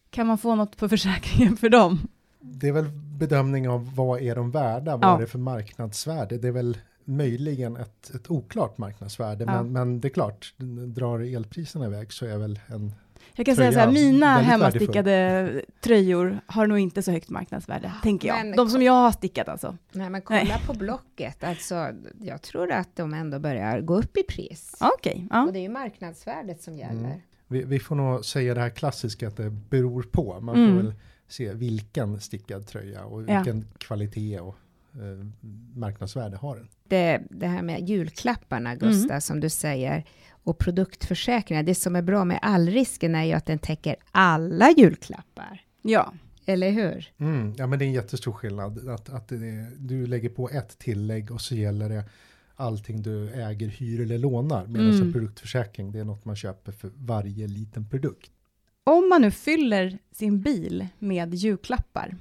Kan 0.10 0.28
man 0.28 0.38
få 0.38 0.56
något 0.56 0.78
på 0.78 0.90
försäkringen 0.90 1.58
för 1.58 1.70
dem? 1.70 2.00
Det 2.40 2.68
är 2.68 2.72
väl 2.72 2.90
bedömning 3.20 3.70
av 3.70 3.96
vad 3.96 4.22
är 4.22 4.36
de 4.36 4.52
värda, 4.52 4.98
vad 4.98 5.10
Ja. 5.10 5.16
är 5.18 5.22
det 5.22 5.28
för 5.28 5.40
marknadsvärde. 5.40 6.38
Det 6.38 6.48
är 6.48 6.52
väl 6.52 6.78
möjligen 7.06 7.78
ett, 7.78 8.10
ett 8.16 8.32
oklart 8.32 8.78
marknadsvärde, 8.78 9.44
Ja. 9.48 9.64
men, 9.64 9.72
men 9.74 10.00
det 10.02 10.08
är 10.08 10.10
klart, 10.10 10.54
drar 10.96 11.20
elpriserna 11.36 11.86
iväg 11.86 12.14
så 12.14 12.26
är 12.26 12.38
väl 12.38 12.60
en... 12.68 12.94
Jag 13.36 13.46
kan 13.46 13.56
säga 13.56 13.72
så 13.72 13.80
här, 13.80 13.92
Tröja, 13.92 14.12
mina 14.12 14.38
hemmastickade 14.38 15.62
tröjor 15.82 16.40
har 16.48 16.68
nog 16.68 16.80
inte 16.80 17.02
så 17.02 17.12
högt 17.12 17.30
marknadsvärde, 17.30 17.92
tänker 18.04 18.28
jag. 18.28 18.38
Men- 18.46 18.56
De 18.56 18.70
som 18.70 18.82
jag 18.82 18.94
har 18.94 19.12
stickat 19.12 19.48
alltså. 19.50 19.78
Nej, 19.92 20.10
men 20.10 20.22
kolla 20.22 20.44
Nej. 20.44 20.62
på 20.68 20.74
Blocket. 20.74 21.44
Alltså, 21.44 21.88
jag 22.22 22.42
tror 22.42 22.72
att 22.72 22.96
de 22.96 23.14
ändå 23.14 23.40
börjar 23.40 23.82
gå 23.82 23.96
upp 23.98 24.18
i 24.18 24.24
pris. 24.24 24.76
Ja, 24.80 24.92
Okej, 25.00 25.28
ja. 25.32 25.46
Och 25.46 25.54
det 25.54 25.60
är 25.60 25.64
ju 25.64 25.70
marknadsvärdet 25.70 26.62
som 26.62 26.78
gäller. 26.78 27.00
Mm. 27.06 27.20
Vi, 27.48 27.64
vi 27.64 27.80
får 27.80 27.96
nog 27.96 28.26
säga 28.26 28.54
det 28.54 28.62
här 28.62 28.70
klassiska 28.70 29.28
att 29.28 29.38
det 29.38 29.50
beror 29.50 30.04
på. 30.04 30.40
Man 30.42 30.56
Mm. 30.56 30.76
får 30.76 30.84
väl 30.84 30.94
se 31.28 31.54
vilken 31.54 32.20
stickad 32.20 32.68
tröja 32.68 33.06
och 33.06 33.22
Ja. 33.22 33.26
vilken 33.36 33.66
kvalitet 33.78 34.40
och 34.40 34.56
eh, 34.96 35.26
marknadsvärde 35.76 36.38
har 36.38 36.56
den. 36.56 36.68
Det, 36.88 37.22
det 37.30 37.48
här 37.48 37.62
med 37.62 37.90
julklapparna, 37.90 38.70
Mm. 38.72 38.80
Gustav, 38.80 39.20
som 39.20 39.40
du 39.40 39.50
säger, 39.50 40.06
och 40.44 40.58
produktförsäkringar. 40.58 41.64
Det 41.64 41.76
som 41.76 41.96
är 41.96 42.02
bra 42.02 42.26
med 42.26 42.40
allrisken 42.42 43.16
är 43.16 43.24
ju 43.24 43.34
att 43.34 43.46
den 43.46 43.60
täcker 43.60 43.96
alla 44.12 44.72
julklappar. 44.78 45.62
ja. 45.82 46.14
Eller 46.48 46.72
hur? 46.72 47.08
Mm, 47.18 47.54
ja 47.58 47.68
men 47.68 47.80
det 47.80 47.86
är 47.86 47.88
en 47.88 47.94
jättestor 47.94 48.32
skillnad. 48.32 48.90
Att, 48.90 49.10
att 49.10 49.28
det, 49.28 49.70
du 49.78 50.08
lägger 50.08 50.30
på 50.30 50.50
ett 50.50 50.78
tillägg 50.80 51.32
och 51.32 51.42
så 51.42 51.56
gäller 51.56 51.90
det 51.90 52.04
allting 52.56 53.02
du 53.02 53.30
äger, 53.30 53.68
hyr 53.68 54.02
eller 54.02 54.18
lånar. 54.18 54.66
Medan 54.68 54.90
Mm. 54.90 55.02
en 55.02 55.14
produktförsäkring 55.14 55.92
det 55.92 56.00
är 56.00 56.04
något 56.04 56.26
man 56.26 56.36
köper 56.36 56.72
för 56.72 56.92
varje 56.96 57.48
liten 57.48 57.90
produkt. 57.90 58.32
Om 58.84 59.10
man 59.10 59.22
nu 59.22 59.32
fyller 59.32 59.98
sin 60.12 60.42
bil 60.42 60.88
med 61.00 61.34
julklappar 61.34 62.16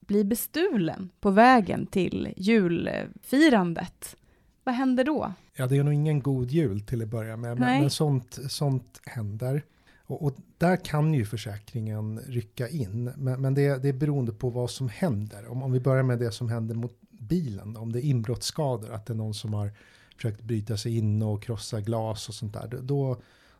blir 0.00 0.24
bestulen 0.24 1.10
på 1.20 1.30
vägen 1.30 1.86
till 1.86 2.34
julfirandet, 2.36 4.16
vad 4.64 4.74
händer 4.74 5.04
då? 5.04 5.32
Ja 5.54 5.66
det 5.66 5.76
är 5.76 5.84
nog 5.84 5.94
ingen 5.94 6.20
god 6.20 6.50
jul 6.50 6.80
till 6.80 7.02
att 7.02 7.08
börja 7.08 7.36
med. 7.36 7.58
Men, 7.58 7.80
men 7.80 7.90
sånt, 7.90 8.38
sånt 8.48 9.00
händer. 9.04 9.62
Och, 9.98 10.24
och 10.24 10.36
där 10.58 10.76
kan 10.76 11.14
ju 11.14 11.24
försäkringen 11.24 12.20
rycka 12.20 12.68
in. 12.68 13.04
Men, 13.04 13.40
men 13.42 13.54
det, 13.54 13.82
det 13.82 13.88
är 13.88 13.92
beroende 13.92 14.32
på 14.32 14.50
vad 14.50 14.70
som 14.70 14.88
händer. 14.88 15.48
Om, 15.48 15.62
om 15.62 15.72
vi 15.72 15.80
börjar 15.80 16.02
med 16.02 16.18
det 16.18 16.32
som 16.32 16.48
händer 16.48 16.74
mot 16.74 17.00
bilen. 17.10 17.76
Om 17.76 17.92
det 17.92 18.06
är 18.06 18.08
inbrottsskador, 18.08 18.92
att 18.92 19.06
det 19.06 19.12
är 19.12 19.16
någon 19.16 19.34
som 19.34 19.54
har 19.54 19.72
försökt 20.16 20.42
bryta 20.42 20.76
sig 20.76 20.98
in 20.98 21.22
och 21.22 21.42
krossa 21.42 21.80
glas 21.80 22.28
och 22.28 22.34
sånt 22.34 22.52
där. 22.52 22.68
Då, 22.82 23.16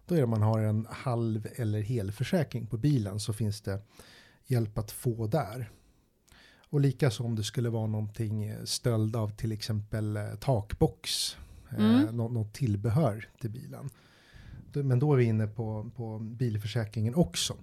då 0.06 0.14
är 0.14 0.20
det 0.20 0.26
man 0.26 0.42
har 0.42 0.60
en 0.60 0.86
halv 0.90 1.48
eller 1.56 1.80
helförsäkring 1.80 2.66
på 2.66 2.76
bilen 2.76 3.20
så 3.20 3.32
finns 3.32 3.60
det 3.60 3.78
hjälp 4.46 4.78
att 4.78 4.90
få 4.90 5.26
där. 5.26 5.70
Och 6.72 6.80
likaså 6.80 7.24
om 7.24 7.36
det 7.36 7.42
skulle 7.42 7.68
vara 7.68 7.86
någonting 7.86 8.44
eh, 8.44 8.64
stöld 8.64 9.16
av 9.16 9.28
till 9.28 9.52
exempel 9.52 10.16
eh, 10.16 10.34
takbox, 10.40 11.36
mm. 11.78 12.06
eh, 12.06 12.12
något, 12.12 12.32
något 12.32 12.52
tillbehör 12.52 13.28
till 13.40 13.50
bilen. 13.50 13.90
Men 14.72 14.98
då 14.98 15.12
är 15.12 15.16
vi 15.16 15.24
inne 15.24 15.46
på, 15.46 15.90
på 15.96 16.18
bilförsäkringen 16.18 17.14
också. 17.14 17.54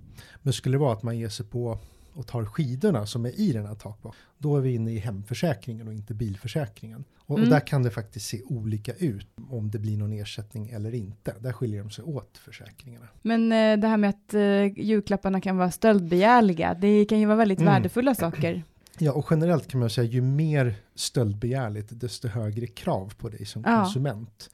Men 0.41 0.53
skulle 0.53 0.73
det 0.73 0.79
vara 0.79 0.93
att 0.93 1.03
man 1.03 1.17
ger 1.17 1.29
sig 1.29 1.45
på 1.45 1.79
och 2.13 2.27
tar 2.27 2.45
skidorna 2.45 3.05
som 3.05 3.25
är 3.25 3.39
i 3.39 3.53
den 3.53 3.65
här 3.65 3.75
takboxen, 3.75 4.21
då 4.37 4.57
är 4.57 4.61
vi 4.61 4.73
inne 4.73 4.91
i 4.91 4.99
hemförsäkringen 4.99 5.87
och 5.87 5.93
inte 5.93 6.13
bilförsäkringen. 6.13 7.03
Och, 7.17 7.37
mm. 7.37 7.43
och, 7.43 7.53
där 7.53 7.67
kan 7.67 7.83
det 7.83 7.91
faktiskt 7.91 8.25
se 8.25 8.41
olika 8.43 8.93
ut 8.93 9.27
om 9.49 9.71
det 9.71 9.79
blir 9.79 9.97
någon 9.97 10.13
ersättning 10.13 10.69
eller 10.69 10.95
inte. 10.95 11.35
Där 11.39 11.53
skiljer 11.53 11.81
de 11.81 11.89
sig 11.89 12.03
åt 12.03 12.37
försäkringarna. 12.37 13.07
Men 13.21 13.51
eh, 13.51 13.79
det 13.79 13.87
här 13.87 13.97
med 13.97 14.09
att 14.09 14.33
eh, 14.33 14.79
julklapparna 14.85 15.41
kan 15.41 15.57
vara 15.57 15.71
stöldbegärliga, 15.71 16.73
det 16.73 17.05
kan 17.05 17.19
ju 17.19 17.25
vara 17.25 17.37
väldigt 17.37 17.59
mm. 17.59 17.73
värdefulla 17.73 18.15
saker. 18.15 18.63
Ja, 19.01 19.11
och 19.11 19.27
generellt 19.29 19.67
kan 19.67 19.79
man 19.79 19.89
säga 19.89 20.07
ju 20.11 20.21
mer 20.21 20.75
stöldbegärligt, 20.95 21.87
desto 21.91 22.27
högre 22.27 22.67
krav 22.67 23.13
på 23.17 23.29
dig 23.29 23.45
som 23.45 23.63
ja. 23.65 23.83
konsument. 23.83 24.49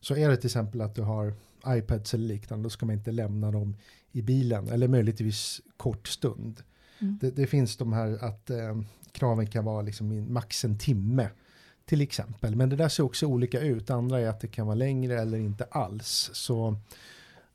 Så 0.00 0.16
är 0.16 0.28
det 0.28 0.36
till 0.36 0.46
exempel 0.46 0.80
att 0.80 0.94
du 0.94 1.02
har 1.02 1.34
iPads 1.66 2.14
eller 2.14 2.28
liknande, 2.28 2.62
då 2.62 2.70
ska 2.70 2.86
man 2.86 2.94
inte 2.94 3.12
lämna 3.12 3.50
dem 3.50 3.76
i 4.12 4.22
bilen, 4.22 4.68
eller 4.68 4.88
möjligtvis 4.88 5.60
kort 5.76 6.08
stund. 6.08 6.62
Mm. 6.98 7.18
Det, 7.20 7.30
det, 7.30 7.46
finns 7.46 7.76
de 7.76 7.92
här 7.92 8.24
att 8.24 8.50
eh, 8.50 8.80
kraven 9.12 9.46
kan 9.46 9.64
vara 9.64 9.82
liksom 9.82 10.32
max 10.32 10.64
en 10.64 10.78
timme 10.78 11.28
till 11.84 12.00
exempel. 12.00 12.56
Men 12.56 12.68
det 12.68 12.76
där 12.76 12.88
ser 12.88 13.02
också 13.02 13.26
olika 13.26 13.60
ut. 13.60 13.90
Andra 13.90 14.20
är 14.20 14.28
att 14.28 14.40
det 14.40 14.48
kan 14.48 14.66
vara 14.66 14.74
längre 14.74 15.20
eller 15.20 15.38
inte 15.38 15.64
alls. 15.64 16.30
Så 16.32 16.76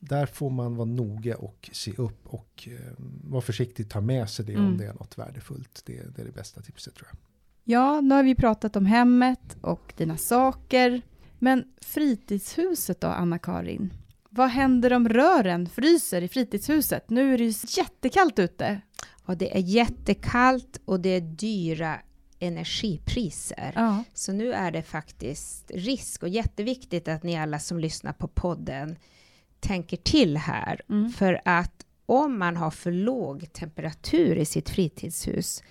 där 0.10 0.25
får 0.25 0.50
man 0.50 0.75
vara 0.75 0.86
noga 0.86 1.38
och 1.38 1.69
se 1.74 1.91
upp 1.91 2.27
och 2.27 2.67
eh, 2.72 2.93
vara 3.24 3.41
försiktig, 3.41 3.89
ta 3.89 4.01
med 4.01 4.29
sig 4.29 4.45
det 4.45 4.53
mm. 4.53 4.65
om 4.65 4.77
det 4.77 4.86
är 4.86 4.93
något 4.93 5.17
värdefullt. 5.17 5.81
Det, 5.86 6.15
det, 6.15 6.22
är 6.22 6.25
det 6.25 6.31
bästa 6.31 6.62
tipset 6.62 6.95
tror 6.95 7.07
jag. 7.12 7.17
Ja, 7.63 8.01
nu 8.01 8.15
har 8.15 8.24
vi 8.24 8.36
pratat 8.36 8.75
om 8.75 8.86
hemmet 8.86 9.57
och 9.62 9.93
dina 9.98 10.17
saker. 10.17 11.01
Men 11.39 11.63
fritidshuset 11.81 13.01
då, 13.01 13.07
Anna-Karin? 13.07 13.93
Vad 14.29 14.50
händer 14.50 14.93
om 14.93 15.10
rören 15.10 15.69
fryser 15.69 16.22
i 16.22 16.27
fritidshuset? 16.27 17.10
Nu 17.10 17.33
är 17.33 17.38
det 17.38 17.43
ju 17.43 17.53
jättekallt 17.67 18.39
ute. 18.39 18.81
Och 19.25 19.38
det 19.38 19.57
är 19.57 19.62
jättekallt 19.62 20.81
och 20.86 21.00
det 21.00 21.10
är 21.10 21.22
dyra 21.22 22.00
energipriser. 22.39 23.72
Ja. 23.75 24.03
Så 24.13 24.31
nu 24.31 24.53
är 24.53 24.72
det 24.72 24.83
faktiskt 24.83 25.72
risk 25.72 26.24
och 26.24 26.29
jätteviktigt 26.29 27.07
att 27.07 27.24
ni 27.24 27.38
alla 27.38 27.60
som 27.60 27.79
lyssnar 27.79 28.13
på 28.13 28.27
podden 28.27 28.95
tänker 29.63 29.98
till 29.98 30.38
här. 30.38 30.82
Mm. 30.89 31.10
För 31.10 31.41
att 31.46 31.86
om 32.05 32.39
man 32.39 32.58
har 32.58 32.72
för 32.72 32.91
låg 32.91 33.53
temperatur 33.53 34.36
i 34.36 34.46
sitt 34.46 34.70
fritidshus, 34.70 35.63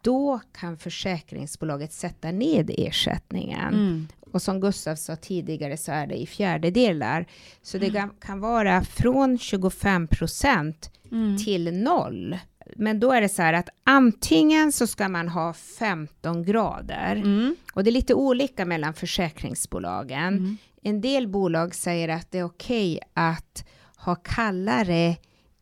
då 0.00 0.40
kan 0.52 0.76
försäkringsbolaget 0.78 1.92
sätta 1.92 2.30
ned 2.30 2.70
ersättningen. 2.78 3.74
Mm. 3.74 4.08
Och 4.32 4.42
som 4.42 4.60
Gustav 4.60 4.96
sa 4.96 5.16
tidigare 5.16 5.76
så 5.76 5.92
är 5.92 6.06
det 6.06 6.14
i 6.14 6.26
fjärdedelar. 6.26 7.26
Så 7.62 7.78
det 7.78 7.86
mm. 7.86 8.10
kan 8.20 8.40
vara 8.40 8.84
från 8.84 9.38
25 9.38 10.08
procent 10.08 10.90
mm. 11.12 11.38
till 11.38 11.74
noll. 11.74 12.38
Men 12.76 13.00
då 13.00 13.12
är 13.12 13.20
det 13.20 13.28
så 13.28 13.42
här 13.42 13.52
att 13.52 13.68
antingen 13.84 14.72
så 14.72 14.86
ska 14.86 15.08
man 15.08 15.28
ha 15.28 15.52
15 15.52 16.44
grader 16.44 17.16
mm. 17.16 17.56
och 17.72 17.84
det 17.84 17.90
är 17.90 17.92
lite 17.92 18.14
olika 18.14 18.64
mellan 18.64 18.94
försäkringsbolagen. 18.94 20.58
En 20.82 21.00
del 21.00 21.28
bolag 21.28 21.74
säger 21.74 22.08
att 22.08 22.30
det 22.30 22.38
är 22.38 22.44
okej 22.44 22.92
okay 22.96 23.08
att 23.14 23.64
ha 23.96 24.14
kallare 24.14 25.16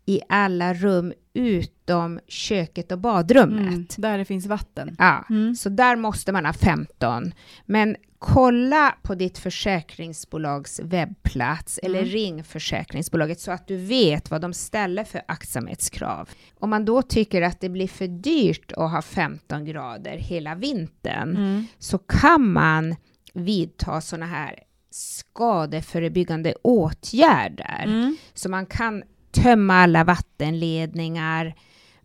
i 0.07 0.21
alla 0.29 0.75
rum 0.75 1.13
utom 1.35 2.21
köket 2.29 2.93
och 2.93 2.99
badrummet. 2.99 3.69
Mm, 3.69 3.87
där 3.97 4.19
det 4.19 4.25
finns 4.25 4.47
vatten. 4.47 4.97
Ja, 4.99 5.25
mm. 5.31 5.55
så 5.55 5.69
där 5.69 5.97
måste 5.97 6.33
man 6.33 6.47
ha 6.47 6.53
15. 6.53 7.33
Men 7.67 7.97
kolla 8.19 8.95
på 9.03 9.15
ditt 9.15 9.39
försäkringsbolags 9.39 10.81
webbplats 10.81 11.81
mm. 11.83 11.97
eller 11.97 12.05
ring 12.05 12.45
försäkringsbolaget 12.45 13.41
så 13.41 13.53
att 13.53 13.67
du 13.67 13.77
vet 13.77 14.31
vad 14.31 14.41
de 14.41 14.53
ställer 14.53 15.05
för 15.05 15.23
aktsamhetskrav. 15.29 16.29
Om 16.59 16.71
man 16.71 16.85
då 16.85 17.03
tycker 17.03 17.43
att 17.43 17.61
det 17.61 17.69
blir 17.69 17.89
för 17.89 18.07
dyrt 18.07 18.73
att 18.73 18.91
ha 18.91 19.03
15 19.03 19.65
grader 19.65 20.17
hela 20.17 20.55
vintern 20.55 21.37
mm. 21.37 21.67
så 21.79 21.99
kan 21.99 22.53
man 22.53 22.97
vidta 23.35 24.01
sådana 24.01 24.27
här 24.27 24.55
skadeförebyggande 24.91 26.55
åtgärder. 26.63 27.85
Mm. 27.85 28.17
Så 28.35 28.49
man 28.49 28.67
kan 28.67 29.03
tömma 29.31 29.75
alla 29.75 30.05
vattenledningar, 30.05 31.55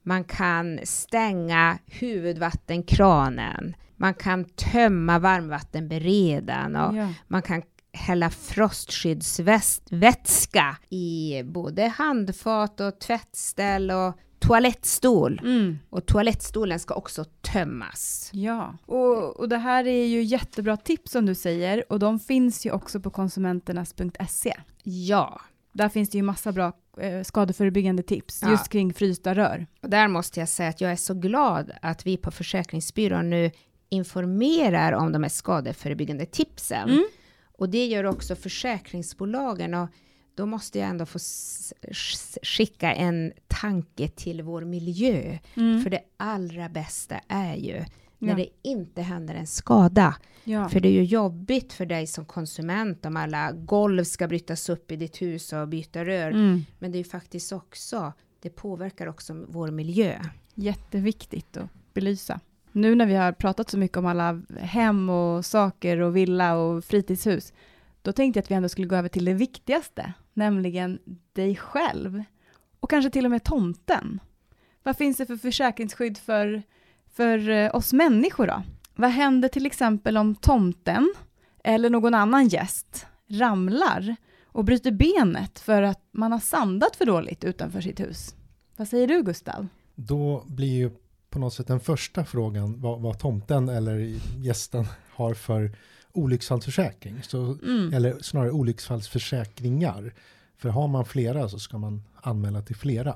man 0.03 0.23
kan 0.23 0.79
stänga 0.83 1.77
huvudvattenkranen, 1.85 3.75
man 3.97 4.13
kan 4.13 4.45
tömma 4.45 5.19
varmvattenberedaren 5.19 6.75
och 6.75 6.97
ja. 6.97 7.13
man 7.27 7.41
kan 7.41 7.61
hälla 7.93 8.29
frostskyddsvätska 8.29 10.77
i 10.89 11.43
både 11.43 11.87
handfat 11.87 12.79
och 12.79 12.99
tvättställ 12.99 13.91
och 13.91 14.13
toalettstol. 14.47 15.39
Mm. 15.43 15.79
Och 15.89 16.05
toalettstolen 16.05 16.79
ska 16.79 16.93
också 16.93 17.25
tömmas. 17.41 18.29
Ja, 18.33 18.77
och, 18.85 19.39
och 19.39 19.49
det 19.49 19.57
här 19.57 19.87
är 19.87 20.05
ju 20.05 20.23
jättebra 20.23 20.77
tips 20.77 21.11
som 21.11 21.25
du 21.25 21.35
säger 21.35 21.91
och 21.91 21.99
de 21.99 22.19
finns 22.19 22.65
ju 22.65 22.71
också 22.71 22.99
på 22.99 23.09
konsumenternas.se. 23.09 24.53
Ja. 24.83 25.41
Där 25.73 25.89
finns 25.89 26.09
det 26.09 26.17
ju 26.17 26.23
massa 26.23 26.51
bra 26.51 26.73
eh, 26.97 27.23
skadeförebyggande 27.23 28.03
tips 28.03 28.41
ja. 28.41 28.51
just 28.51 28.69
kring 28.69 28.93
frysta 28.93 29.35
rör. 29.35 29.67
Och 29.81 29.89
där 29.89 30.07
måste 30.07 30.39
jag 30.39 30.49
säga 30.49 30.69
att 30.69 30.81
jag 30.81 30.91
är 30.91 30.95
så 30.95 31.13
glad 31.13 31.71
att 31.81 32.07
vi 32.07 32.17
på 32.17 32.31
Försäkringsbyrån 32.31 33.29
nu 33.29 33.51
informerar 33.89 34.91
om 34.91 35.11
de 35.11 35.23
här 35.23 35.29
skadeförebyggande 35.29 36.25
tipsen. 36.25 36.89
Mm. 36.89 37.05
Och 37.57 37.69
det 37.69 37.85
gör 37.85 38.03
också 38.03 38.35
försäkringsbolagen. 38.35 39.73
Och 39.73 39.89
då 40.35 40.45
måste 40.45 40.79
jag 40.79 40.89
ändå 40.89 41.05
få 41.05 41.19
skicka 42.43 42.93
en 42.93 43.33
tanke 43.47 44.07
till 44.07 44.41
vår 44.41 44.61
miljö. 44.61 45.37
Mm. 45.55 45.83
För 45.83 45.89
det 45.89 46.01
allra 46.17 46.69
bästa 46.69 47.15
är 47.27 47.55
ju 47.55 47.85
när 48.19 48.29
ja. 48.29 48.35
det 48.35 48.69
inte 48.69 49.01
händer 49.01 49.35
en 49.35 49.47
skada. 49.47 50.15
Ja. 50.43 50.69
För 50.69 50.79
det 50.79 50.87
är 50.87 50.91
ju 50.91 51.03
jobbigt 51.03 51.73
för 51.73 51.85
dig 51.85 52.07
som 52.07 52.25
konsument 52.25 53.05
om 53.05 53.17
alla 53.17 53.51
golv 53.51 54.03
ska 54.03 54.27
brytas 54.27 54.69
upp 54.69 54.91
i 54.91 54.95
ditt 54.95 55.21
hus 55.21 55.53
och 55.53 55.67
byta 55.67 56.05
rör. 56.05 56.31
Mm. 56.31 56.65
Men 56.79 56.91
det 56.91 56.95
är 56.95 57.03
ju 57.03 57.09
faktiskt 57.09 57.51
också, 57.51 58.13
det 58.41 58.49
påverkar 58.49 59.07
också 59.07 59.45
vår 59.47 59.71
miljö. 59.71 60.21
Jätteviktigt 60.55 61.57
att 61.57 61.69
belysa. 61.93 62.39
Nu 62.71 62.95
när 62.95 63.05
vi 63.05 63.15
har 63.15 63.31
pratat 63.31 63.69
så 63.69 63.77
mycket 63.77 63.97
om 63.97 64.05
alla 64.05 64.41
hem 64.59 65.09
och 65.09 65.45
saker 65.45 65.99
och 65.99 66.15
villa 66.15 66.55
och 66.55 66.85
fritidshus, 66.85 67.53
då 68.01 68.11
tänkte 68.11 68.37
jag 68.37 68.43
att 68.43 68.51
vi 68.51 68.55
ändå 68.55 68.69
skulle 68.69 68.87
gå 68.87 68.95
över 68.95 69.09
till 69.09 69.25
det 69.25 69.33
viktigaste, 69.33 70.13
nämligen 70.35 70.99
dig 71.33 71.55
själv. 71.55 72.23
Och 72.79 72.89
kanske 72.89 73.09
till 73.09 73.25
och 73.25 73.31
med 73.31 73.43
tomten. 73.43 74.19
Vad 74.83 74.97
finns 74.97 75.17
det 75.17 75.25
för 75.25 75.37
försäkringsskydd 75.37 76.17
för 76.17 76.63
för 77.15 77.49
eh, 77.49 77.75
oss 77.75 77.93
människor 77.93 78.47
då? 78.47 78.63
Vad 78.95 79.09
händer 79.09 79.49
till 79.49 79.65
exempel 79.65 80.17
om 80.17 80.35
tomten 80.35 81.13
eller 81.63 81.89
någon 81.89 82.13
annan 82.13 82.47
gäst 82.47 83.05
ramlar 83.27 84.15
och 84.45 84.65
bryter 84.65 84.91
benet 84.91 85.59
för 85.59 85.81
att 85.81 86.01
man 86.11 86.31
har 86.31 86.39
sandat 86.39 86.95
för 86.95 87.05
dåligt 87.05 87.43
utanför 87.43 87.81
sitt 87.81 87.99
hus? 87.99 88.35
Vad 88.77 88.87
säger 88.87 89.07
du 89.07 89.23
Gustav? 89.23 89.67
Då 89.95 90.43
blir 90.47 90.73
ju 90.73 90.91
på 91.29 91.39
något 91.39 91.53
sätt 91.53 91.67
den 91.67 91.79
första 91.79 92.25
frågan 92.25 92.81
vad, 92.81 93.01
vad 93.01 93.19
tomten 93.19 93.69
eller 93.69 94.19
gästen 94.37 94.85
har 95.15 95.33
för 95.33 95.71
olycksfallsförsäkring. 96.17 97.23
Så, 97.23 97.57
mm. 97.63 97.93
Eller 97.93 98.19
snarare 98.21 98.51
olycksfallsförsäkringar. 98.51 100.13
För 100.57 100.69
har 100.69 100.87
man 100.87 101.05
flera 101.05 101.49
så 101.49 101.59
ska 101.59 101.77
man 101.77 102.03
anmäla 102.21 102.61
till 102.61 102.75
flera. 102.75 103.15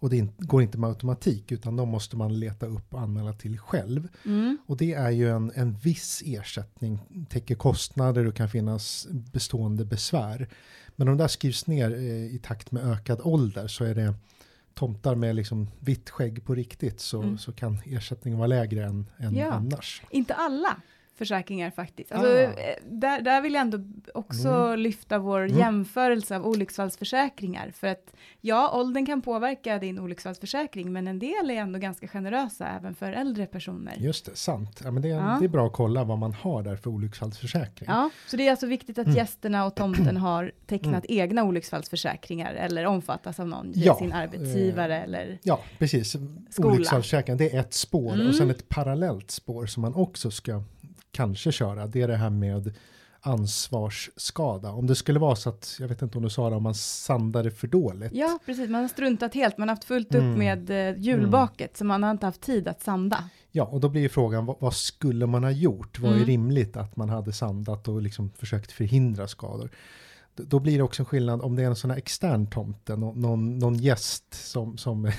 Och 0.00 0.10
det 0.10 0.28
går 0.38 0.62
inte 0.62 0.78
med 0.78 0.88
automatik 0.88 1.52
utan 1.52 1.76
de 1.76 1.88
måste 1.88 2.16
man 2.16 2.40
leta 2.40 2.66
upp 2.66 2.94
och 2.94 3.00
anmäla 3.00 3.32
till 3.32 3.58
själv. 3.58 4.08
Mm. 4.24 4.58
Och 4.66 4.76
det 4.76 4.94
är 4.94 5.10
ju 5.10 5.30
en, 5.30 5.52
en 5.54 5.72
viss 5.72 6.22
ersättning, 6.26 6.98
täcker 7.28 7.54
kostnader 7.54 8.26
och 8.26 8.34
kan 8.34 8.48
finnas 8.48 9.06
bestående 9.10 9.84
besvär. 9.84 10.48
Men 10.96 11.08
om 11.08 11.16
det 11.16 11.24
där 11.24 11.28
skrivs 11.28 11.66
ner 11.66 11.94
eh, 11.94 12.34
i 12.34 12.40
takt 12.42 12.70
med 12.70 12.86
ökad 12.86 13.20
ålder 13.22 13.66
så 13.66 13.84
är 13.84 13.94
det 13.94 14.14
tomtar 14.74 15.14
med 15.14 15.36
liksom 15.36 15.68
vitt 15.80 16.10
skägg 16.10 16.44
på 16.44 16.54
riktigt 16.54 17.00
så, 17.00 17.22
mm. 17.22 17.38
så 17.38 17.52
kan 17.52 17.78
ersättningen 17.84 18.38
vara 18.38 18.46
lägre 18.46 18.84
än, 18.84 19.06
än 19.18 19.36
ja. 19.36 19.50
annars. 19.50 20.02
Inte 20.10 20.34
alla. 20.34 20.76
Försäkringar 21.18 21.70
faktiskt. 21.70 22.12
Alltså, 22.12 22.28
Ah. 22.32 22.38
eh, 22.40 22.74
där, 22.90 23.20
där 23.22 23.40
vill 23.42 23.54
jag 23.54 23.60
ändå 23.60 23.78
också 24.14 24.48
Mm. 24.48 24.78
lyfta 24.80 25.18
vår 25.18 25.40
Mm. 25.44 25.58
jämförelse 25.58 26.36
av 26.36 26.46
olycksfallsförsäkringar. 26.46 27.70
För 27.76 27.86
att 27.86 28.12
ja, 28.40 28.70
åldern 28.74 29.06
kan 29.06 29.22
påverka 29.22 29.78
din 29.78 29.98
olycksfallsförsäkring, 29.98 30.92
men 30.92 31.08
en 31.08 31.18
del 31.18 31.50
är 31.50 31.54
ändå 31.54 31.78
ganska 31.78 32.08
generösa 32.08 32.68
även 32.68 32.94
för 32.94 33.12
äldre 33.12 33.46
personer. 33.46 33.94
Just 33.98 34.24
det, 34.26 34.36
sant. 34.36 34.80
Ja, 34.84 34.90
men 34.90 35.02
det, 35.02 35.08
är, 35.10 35.14
Ja. 35.16 35.36
det 35.40 35.44
är 35.46 35.48
bra 35.48 35.66
att 35.66 35.72
kolla 35.72 36.04
vad 36.04 36.18
man 36.18 36.32
har 36.32 36.62
där 36.62 36.76
för 36.76 36.90
olycksfallsförsäkring. 36.90 37.88
Ja, 37.92 38.10
så 38.26 38.36
det 38.36 38.46
är 38.46 38.50
alltså 38.50 38.66
viktigt 38.66 38.98
att 38.98 39.06
Mm. 39.06 39.16
gästerna 39.16 39.64
och 39.66 39.74
tomten 39.74 40.16
har 40.16 40.52
tecknat 40.66 41.04
egna 41.08 41.44
olycksfallsförsäkringar 41.44 42.54
eller 42.54 42.84
omfattas 42.86 43.40
av 43.40 43.48
någon, 43.48 43.72
Ja, 43.74 43.94
sin 43.98 44.12
arbetsgivare 44.12 44.96
eh, 44.96 45.02
eller 45.02 45.38
Ja, 45.42 45.60
precis. 45.78 46.16
Skola. 46.50 47.02
Det 47.26 47.54
är 47.54 47.60
ett 47.60 47.74
spår 47.74 48.12
Mm. 48.14 48.26
och 48.28 48.34
sen 48.34 48.50
ett 48.50 48.68
parallellt 48.68 49.30
spår 49.30 49.66
som 49.66 49.80
man 49.80 49.94
också 49.94 50.30
ska 50.30 50.62
kanske 51.18 51.52
köra. 51.52 51.86
Det 51.86 52.02
är 52.02 52.08
det 52.08 52.16
här 52.16 52.30
med 52.30 52.74
ansvarsskada. 53.20 54.70
Om 54.72 54.86
det 54.86 54.94
skulle 54.94 55.18
vara 55.18 55.36
så 55.36 55.48
att, 55.48 55.76
jag 55.80 55.88
vet 55.88 56.02
inte 56.02 56.18
om 56.18 56.24
du 56.24 56.30
sa 56.30 56.50
det, 56.50 56.56
om 56.56 56.62
man 56.62 56.74
sandade 56.74 57.50
för 57.50 57.66
dåligt. 57.68 58.12
Ja, 58.14 58.38
precis. 58.46 58.70
Man 58.70 58.80
har 58.80 58.88
struntat 58.88 59.34
helt. 59.34 59.58
Man 59.58 59.68
har 59.68 59.76
haft 59.76 59.84
fullt 59.84 60.08
upp 60.14 60.14
Mm. 60.22 60.38
med 60.38 60.70
eh, 60.70 60.98
julbaket, 60.98 61.76
så 61.76 61.84
man 61.84 62.02
har 62.02 62.10
inte 62.10 62.26
haft 62.26 62.40
tid 62.40 62.68
att 62.68 62.82
sanda. 62.82 63.24
Ja, 63.50 63.64
och 63.64 63.80
då 63.80 63.88
blir 63.88 64.00
ju 64.02 64.08
frågan, 64.08 64.46
vad, 64.46 64.56
vad 64.60 64.74
skulle 64.74 65.26
man 65.26 65.44
ha 65.44 65.50
gjort? 65.50 65.98
Var 65.98 66.08
Mm. 66.08 66.22
är 66.22 66.26
rimligt 66.26 66.76
att 66.76 66.96
man 66.96 67.08
hade 67.08 67.32
sandat 67.32 67.88
och 67.88 68.02
liksom 68.02 68.30
försökt 68.30 68.72
förhindra 68.72 69.28
skador? 69.28 69.70
D- 70.36 70.42
Då 70.46 70.58
blir 70.60 70.76
det 70.76 70.82
också 70.82 71.02
en 71.02 71.06
skillnad 71.06 71.42
om 71.42 71.56
det 71.56 71.62
är 71.62 71.66
en 71.66 71.76
sån 71.76 71.90
här 71.90 71.98
extern 71.98 72.46
tomte, 72.46 72.96
nå- 72.96 73.12
någon, 73.14 73.58
någon 73.58 73.74
gäst 73.74 74.34
som, 74.34 74.78
som 74.78 75.10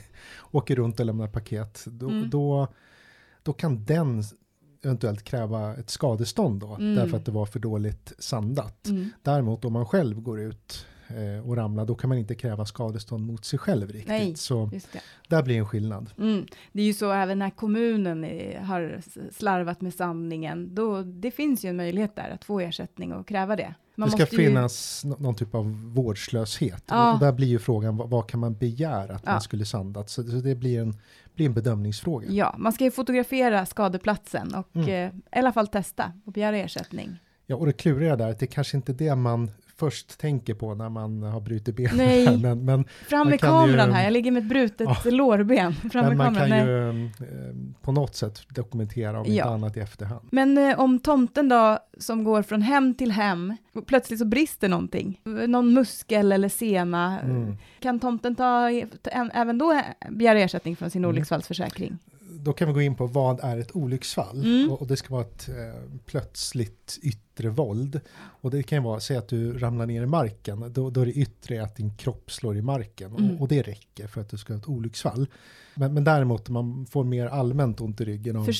åker 0.50 0.76
runt 0.76 1.00
och 1.00 1.06
lämnar 1.06 1.26
paket. 1.28 1.84
Då, 1.86 2.08
Mm. 2.08 2.30
då, 2.30 2.68
då 3.42 3.52
kan 3.52 3.84
den 3.84 4.22
eventuellt 4.82 5.22
kräva 5.24 5.74
ett 5.74 5.90
skadestånd 5.90 6.60
då, 6.60 6.74
Mm. 6.74 6.94
därför 6.94 7.16
att 7.16 7.24
det 7.24 7.32
var 7.32 7.46
för 7.46 7.58
dåligt 7.58 8.12
sandat. 8.18 8.86
Mm. 8.86 9.10
Däremot 9.22 9.64
om 9.64 9.72
man 9.72 9.86
själv 9.86 10.20
går 10.20 10.40
ut 10.40 10.86
eh, 11.08 11.48
och 11.48 11.56
ramlar, 11.56 11.84
då 11.86 11.94
kan 11.94 12.08
man 12.08 12.18
inte 12.18 12.34
kräva 12.34 12.64
skadestånd 12.66 13.26
mot 13.26 13.44
sig 13.44 13.58
själv 13.58 13.88
riktigt. 13.88 14.08
Nej. 14.08 14.36
Så 14.36 14.70
där 15.28 15.42
blir 15.42 15.58
en 15.58 15.66
skillnad. 15.66 16.10
Mm. 16.18 16.46
Det 16.72 16.82
är 16.82 16.86
ju 16.86 16.94
så 16.94 17.12
även 17.12 17.38
när 17.38 17.50
kommunen 17.50 18.24
är, 18.24 18.60
har 18.60 19.00
slarvat 19.32 19.80
med 19.80 19.94
sandningen, 19.94 20.74
då, 20.74 21.02
det 21.02 21.30
finns 21.30 21.64
ju 21.64 21.68
en 21.68 21.76
möjlighet 21.76 22.16
där 22.16 22.30
att 22.30 22.44
få 22.44 22.60
ersättning 22.60 23.12
och 23.12 23.28
kräva 23.28 23.56
det. 23.56 23.74
Man 23.98 24.08
det 24.08 24.12
ska 24.26 24.36
ju- 24.36 24.46
finnas 24.48 25.04
nå- 25.04 25.16
någon 25.18 25.34
typ 25.34 25.54
av 25.54 25.92
vårdslöshet. 25.94 26.84
Ja. 26.86 27.12
Och 27.14 27.20
där 27.20 27.32
blir 27.32 27.46
ju 27.48 27.58
frågan, 27.58 27.96
vad, 27.96 28.10
vad 28.10 28.28
kan 28.30 28.40
man 28.40 28.54
begära 28.54 29.14
att 29.14 29.22
Ja. 29.26 29.32
man 29.32 29.40
skulle 29.40 29.64
sandat? 29.64 30.10
Så, 30.10 30.22
så 30.24 30.36
det 30.36 30.54
blir 30.54 30.80
en, 30.80 30.96
blir 31.34 31.46
en 31.46 31.54
bedömningsfråga. 31.54 32.26
Ja, 32.30 32.54
man 32.58 32.72
ska 32.72 32.84
ju 32.84 32.90
fotografera 32.90 33.66
skadeplatsen 33.66 34.54
och 34.54 34.76
Mm. 34.76 34.88
eh, 34.88 35.38
i 35.38 35.38
alla 35.38 35.52
fall 35.52 35.66
testa 35.66 36.12
och 36.24 36.32
begära 36.32 36.56
ersättning. 36.56 37.16
Ja, 37.46 37.56
och 37.56 37.66
det 37.66 37.72
kluriga 37.72 38.16
där, 38.16 38.30
att 38.30 38.38
det 38.38 38.46
kanske 38.46 38.76
inte 38.76 38.92
är 38.92 38.94
det 38.94 39.14
man 39.14 39.50
först 39.78 40.18
tänker 40.20 40.54
på 40.54 40.74
när 40.74 40.88
man 40.88 41.22
har 41.22 41.40
brutit 41.40 41.76
benet. 41.76 41.96
Nej. 41.96 42.36
Men, 42.38 42.64
men, 42.64 42.84
Fram 43.08 43.28
med 43.28 43.40
kameran 43.40 43.88
ju- 43.88 43.94
här, 43.94 44.04
jag 44.04 44.12
ligger 44.12 44.30
med 44.30 44.42
ett 44.42 44.48
brutet 44.48 44.88
Ja. 45.04 45.10
lårben. 45.10 45.72
Fram 45.74 46.04
med 46.06 46.08
men 46.08 46.16
man 46.18 46.34
kameran. 46.34 46.50
kan 46.50 46.66
ju 46.68 47.04
eh, 47.06 47.54
på 47.82 47.92
något 47.92 48.14
sätt 48.16 48.40
dokumentera, 48.48 49.20
om 49.20 49.24
Ja. 49.26 49.32
inte 49.32 49.44
annat 49.48 49.76
i 49.76 49.80
efterhand. 49.80 50.28
Men 50.30 50.58
eh, 50.58 50.80
om 50.80 50.98
tomten 50.98 51.48
då, 51.48 51.78
som 51.98 52.24
går 52.24 52.42
från 52.42 52.62
hem 52.62 52.94
till 52.94 53.12
hem, 53.12 53.56
plötsligt 53.86 54.18
så 54.18 54.24
brister 54.24 54.68
någonting, 54.68 55.20
någon 55.46 55.74
muskel 55.74 56.32
eller 56.32 56.48
sena, 56.48 57.20
Mm. 57.20 57.56
kan 57.80 58.00
tomten 58.00 58.34
ta, 58.36 58.70
även 59.32 59.58
då 59.58 59.80
begära 60.10 60.38
ersättning 60.40 60.76
från 60.76 60.90
sin 60.90 61.04
Mm. 61.04 61.08
olycksfallsförsäkring? 61.10 61.98
Då 62.48 62.52
kan 62.52 62.68
vi 62.68 62.74
gå 62.74 62.82
in 62.82 62.94
på 62.94 63.06
vad 63.06 63.40
är 63.44 63.58
ett 63.58 63.76
olycksfall? 63.76 64.44
Mm. 64.44 64.70
Och, 64.70 64.80
och 64.80 64.86
det 64.86 64.96
ska 64.96 65.14
vara 65.14 65.22
ett 65.24 65.48
eh, 65.48 65.54
plötsligt 66.06 66.98
yttre 67.02 67.48
våld. 67.48 68.00
Och 68.18 68.50
det 68.50 68.62
kan 68.62 68.78
ju 68.78 68.84
vara, 68.84 69.00
säg 69.00 69.16
att 69.16 69.28
du 69.28 69.58
ramlar 69.58 69.86
ner 69.86 70.02
i 70.02 70.06
marken, 70.06 70.72
då, 70.72 70.90
då 70.90 71.00
är 71.00 71.06
det 71.06 71.12
yttre 71.12 71.62
att 71.62 71.76
din 71.76 71.96
kropp 71.96 72.32
slår 72.32 72.56
i 72.56 72.62
marken. 72.62 73.16
Mm. 73.16 73.30
Och, 73.30 73.40
och 73.40 73.48
det 73.48 73.62
räcker 73.62 74.06
för 74.06 74.20
att 74.20 74.30
du 74.30 74.38
ska 74.38 74.52
ha 74.52 74.60
ett 74.60 74.68
olycksfall. 74.68 75.26
Men, 75.74 75.94
men 75.94 76.04
däremot 76.04 76.48
om 76.48 76.54
man 76.54 76.86
får 76.86 77.04
mer 77.04 77.26
allmänt 77.26 77.80
ont 77.80 78.00
i 78.00 78.04
ryggen 78.04 78.36
av 78.36 78.52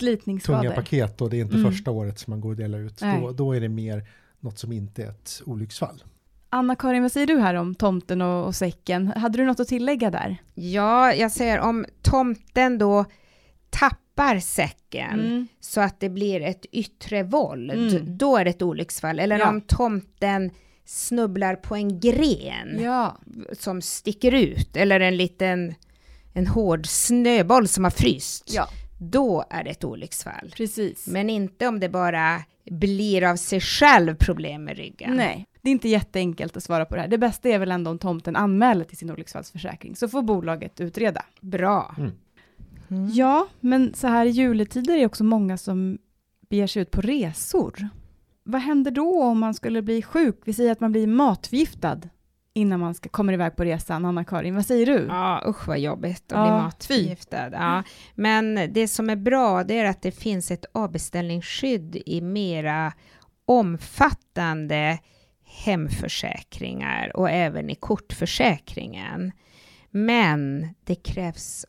tunga 0.44 0.70
paket 0.70 1.20
och 1.20 1.30
det 1.30 1.36
är 1.36 1.40
inte 1.40 1.56
Mm. 1.56 1.72
första 1.72 1.90
året 1.90 2.18
som 2.18 2.30
man 2.30 2.40
går 2.40 2.50
och 2.50 2.56
delar 2.56 2.78
ut, 2.78 2.98
då, 2.98 3.32
då 3.32 3.52
är 3.52 3.60
det 3.60 3.68
mer 3.68 4.08
något 4.40 4.58
som 4.58 4.72
inte 4.72 5.02
är 5.04 5.08
ett 5.08 5.42
olycksfall. 5.46 6.04
Anna-Karin, 6.50 7.02
vad 7.02 7.12
säger 7.12 7.26
du 7.26 7.38
här 7.38 7.54
om 7.54 7.74
tomten 7.74 8.22
och, 8.22 8.46
och 8.46 8.54
säcken? 8.54 9.06
Hade 9.06 9.38
du 9.38 9.44
något 9.44 9.60
att 9.60 9.68
tillägga 9.68 10.10
där? 10.10 10.36
Ja, 10.54 11.14
jag 11.14 11.32
säger 11.32 11.60
om 11.60 11.86
tomten 12.02 12.78
då 12.78 13.04
tappar 14.18 14.38
säcken 14.38 15.20
Mm. 15.20 15.46
så 15.60 15.80
att 15.80 16.00
det 16.00 16.08
blir 16.08 16.40
ett 16.40 16.66
yttre 16.72 17.22
våld, 17.22 17.70
Mm. 17.70 18.16
då 18.18 18.36
är 18.36 18.44
det 18.44 18.50
ett 18.50 18.62
olycksfall. 18.62 19.18
Eller 19.18 19.38
Ja. 19.38 19.48
om 19.48 19.60
tomten 19.60 20.50
snubblar 20.84 21.54
på 21.54 21.74
en 21.76 22.00
gren 22.00 22.78
Ja, 22.80 23.18
som 23.52 23.82
sticker 23.82 24.32
ut, 24.34 24.76
eller 24.76 25.00
en 25.00 25.16
liten 25.16 25.74
en 26.34 26.46
hård 26.46 26.86
snöboll 26.86 27.68
som 27.68 27.84
har 27.84 27.90
fryst. 27.90 28.44
ja, 28.54 28.68
Då 29.00 29.44
är 29.50 29.64
det 29.64 29.70
ett 29.70 29.84
olycksfall. 29.84 30.52
precis. 30.56 31.06
Men 31.06 31.30
inte 31.30 31.66
om 31.68 31.80
det 31.80 31.88
bara 31.88 32.42
blir 32.70 33.24
av 33.24 33.36
sig 33.36 33.60
själv 33.60 34.14
problem 34.14 34.64
med 34.64 34.76
ryggen. 34.76 35.16
Nej, 35.16 35.46
det 35.62 35.70
är 35.70 35.72
inte 35.72 35.88
jätteenkelt 35.88 36.56
att 36.56 36.62
svara 36.62 36.84
på 36.84 36.94
det 36.94 37.00
här. 37.00 37.08
Det 37.08 37.18
bästa 37.18 37.48
är 37.48 37.58
väl 37.58 37.70
ändå 37.70 37.90
om 37.90 37.98
tomten 37.98 38.36
anmäler 38.36 38.84
till 38.84 38.96
sin 38.96 39.10
olycksfallsförsäkring, 39.10 39.96
så 39.96 40.08
får 40.08 40.22
bolaget 40.22 40.80
utreda. 40.80 41.24
Bra. 41.40 41.94
Mm. 41.98 42.10
Mm. 42.90 43.10
Ja, 43.12 43.46
men 43.60 43.94
så 43.94 44.06
här 44.06 44.26
i 44.26 44.30
juletider 44.30 44.94
är 44.94 44.98
det 44.98 45.06
också 45.06 45.24
många 45.24 45.56
som 45.56 45.98
beger 46.48 46.66
sig 46.66 46.82
ut 46.82 46.90
på 46.90 47.00
resor. 47.00 47.88
Vad 48.44 48.60
händer 48.60 48.90
då 48.90 49.22
om 49.22 49.38
man 49.38 49.54
skulle 49.54 49.82
bli 49.82 50.02
sjuk? 50.02 50.40
Vi 50.44 50.52
säger 50.52 50.72
att 50.72 50.80
man 50.80 50.92
blir 50.92 51.06
matförgiftad 51.06 52.00
innan 52.52 52.80
man 52.80 52.94
ska, 52.94 53.08
kommer 53.08 53.32
iväg 53.32 53.56
på 53.56 53.64
resan. 53.64 54.04
Anna-Karin, 54.04 54.54
vad 54.54 54.66
säger 54.66 54.86
du? 54.86 55.06
Ja, 55.08 55.44
usch 55.46 55.68
vad 55.68 55.78
jobbigt 55.78 56.32
att 56.32 56.38
Ja, 56.38 56.44
bli 56.44 56.50
matförgiftad. 56.50 57.50
Ja. 57.52 57.82
Men 58.14 58.72
det 58.72 58.88
som 58.88 59.10
är 59.10 59.16
bra, 59.16 59.64
det 59.64 59.78
är 59.78 59.84
att 59.84 60.02
det 60.02 60.12
finns 60.12 60.50
ett 60.50 60.64
avbeställningsskydd 60.72 62.02
i 62.06 62.20
mera 62.20 62.92
omfattande 63.44 64.98
hemförsäkringar 65.64 67.16
och 67.16 67.30
även 67.30 67.70
i 67.70 67.74
kortförsäkringen. 67.74 69.32
Men 69.90 70.68
det 70.84 70.94
krävs 70.94 71.66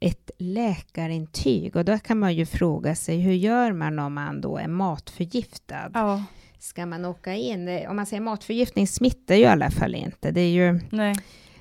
ett 0.00 0.30
läkarintyg 0.38 1.76
och 1.76 1.84
då 1.84 1.98
kan 1.98 2.18
man 2.18 2.34
ju 2.34 2.46
fråga 2.46 2.94
sig 2.94 3.20
hur 3.20 3.32
gör 3.32 3.72
man 3.72 3.98
om 3.98 4.14
man 4.14 4.40
då 4.40 4.58
är 4.58 4.68
matförgiftad? 4.68 5.90
Ja, 5.94 6.24
Ska 6.58 6.86
man 6.86 7.04
åka 7.04 7.34
in? 7.34 7.86
Om 7.88 7.96
man 7.96 8.06
säger 8.06 8.20
matförgiftning 8.20 8.86
smittar 8.86 9.34
ju 9.34 9.40
i 9.40 9.46
alla 9.46 9.70
fall 9.70 9.94
inte. 9.94 10.30
Det 10.30 10.40
är 10.40 10.50
ju 10.50 10.80
nej. 10.90 11.14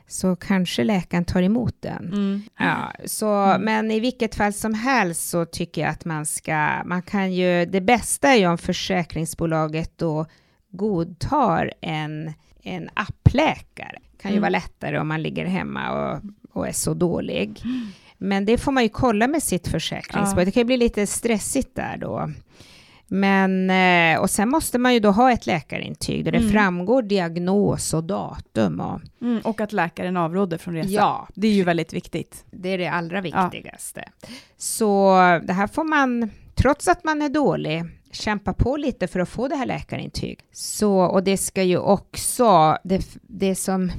så 0.08 0.36
kanske 0.36 0.84
läkaren 0.84 1.25
tar 1.25 1.41
emot 1.41 1.75
den. 1.80 2.06
Mm. 2.08 2.41
Ja, 2.60 2.91
så, 3.06 3.28
Mm. 3.34 3.62
men 3.62 3.91
i 3.91 3.99
vilket 3.99 4.36
fall 4.36 4.54
som 4.54 4.73
helst 4.73 5.30
så 5.30 5.45
tycker 5.45 5.82
jag 5.82 5.89
att 5.89 6.06
man 6.06 6.25
ska, 6.25 6.84
man 6.86 7.02
kan 7.02 7.34
ju, 7.34 7.65
det 7.65 7.82
bästa 7.82 8.28
är 8.30 8.36
ju 8.36 8.47
om 8.47 8.58
försäkringsbolaget 8.58 9.97
då 9.97 10.25
godtar 10.71 11.73
en, 11.82 12.34
en 12.63 12.89
appläkare. 12.93 13.97
kan 14.21 14.32
ju 14.32 14.38
Mm. 14.38 14.41
vara 14.41 14.49
lättare 14.49 14.99
om 14.99 15.08
man 15.08 15.21
ligger 15.21 15.45
hemma 15.45 15.91
och, 16.13 16.21
och 16.52 16.67
är 16.67 16.71
så 16.71 16.93
dålig. 16.93 17.62
Men 18.21 18.45
det 18.45 18.58
får 18.58 18.71
man 18.71 18.84
ju 18.84 18.89
kolla 18.89 19.27
med 19.27 19.43
sitt 19.43 19.67
försäkringsbolag. 19.67 20.41
Ja. 20.41 20.45
Det 20.45 20.51
kan 20.51 20.62
ju 20.62 20.65
bli 20.65 20.77
lite 20.77 21.08
stressigt 21.08 21.75
där 21.75 21.97
då. 21.97 22.29
Men, 23.12 23.69
eh, 23.69 24.21
och 24.21 24.29
sen 24.29 24.49
måste 24.49 24.77
man 24.77 24.93
ju 24.93 24.99
då 24.99 25.12
ha 25.12 25.32
ett 25.32 25.45
läkarintyg 25.45 26.25
där 26.25 26.32
det 26.32 26.38
Mm. 26.38 26.51
framgår 26.51 27.01
diagnos 27.01 27.93
och 27.93 28.03
datum. 28.03 28.79
Och, 28.79 29.01
Mm. 29.21 29.41
Och 29.43 29.62
att 29.62 29.71
läkaren 29.73 30.17
avråder 30.17 30.58
från 30.58 30.73
resa. 30.75 30.89
ja, 30.89 31.27
Det 31.36 31.47
är 31.47 31.51
ju 31.51 31.63
väldigt 31.63 31.93
viktigt. 31.93 32.45
det 32.51 32.69
är 32.69 32.77
det 32.77 32.88
allra 32.88 33.21
viktigaste. 33.21 34.03
Så 34.58 35.15
det 35.43 35.53
här 35.53 35.67
får 35.67 35.84
man, 35.84 36.29
trots 36.55 36.88
att 36.88 37.03
man 37.03 37.21
är 37.21 37.29
dålig, 37.29 37.84
kämpa 38.12 38.53
på 38.53 38.77
lite 38.77 39.08
för 39.08 39.19
att 39.19 39.29
få 39.29 39.47
det 39.47 39.55
här 39.55 39.65
läkarintyg. 39.65 40.39
Så, 40.51 40.99
och 40.99 41.23
det 41.23 41.38
ska 41.38 41.63
ju 41.63 41.77
också, 41.77 42.77
det, 42.84 43.08
det 43.21 43.55
som 43.55 43.91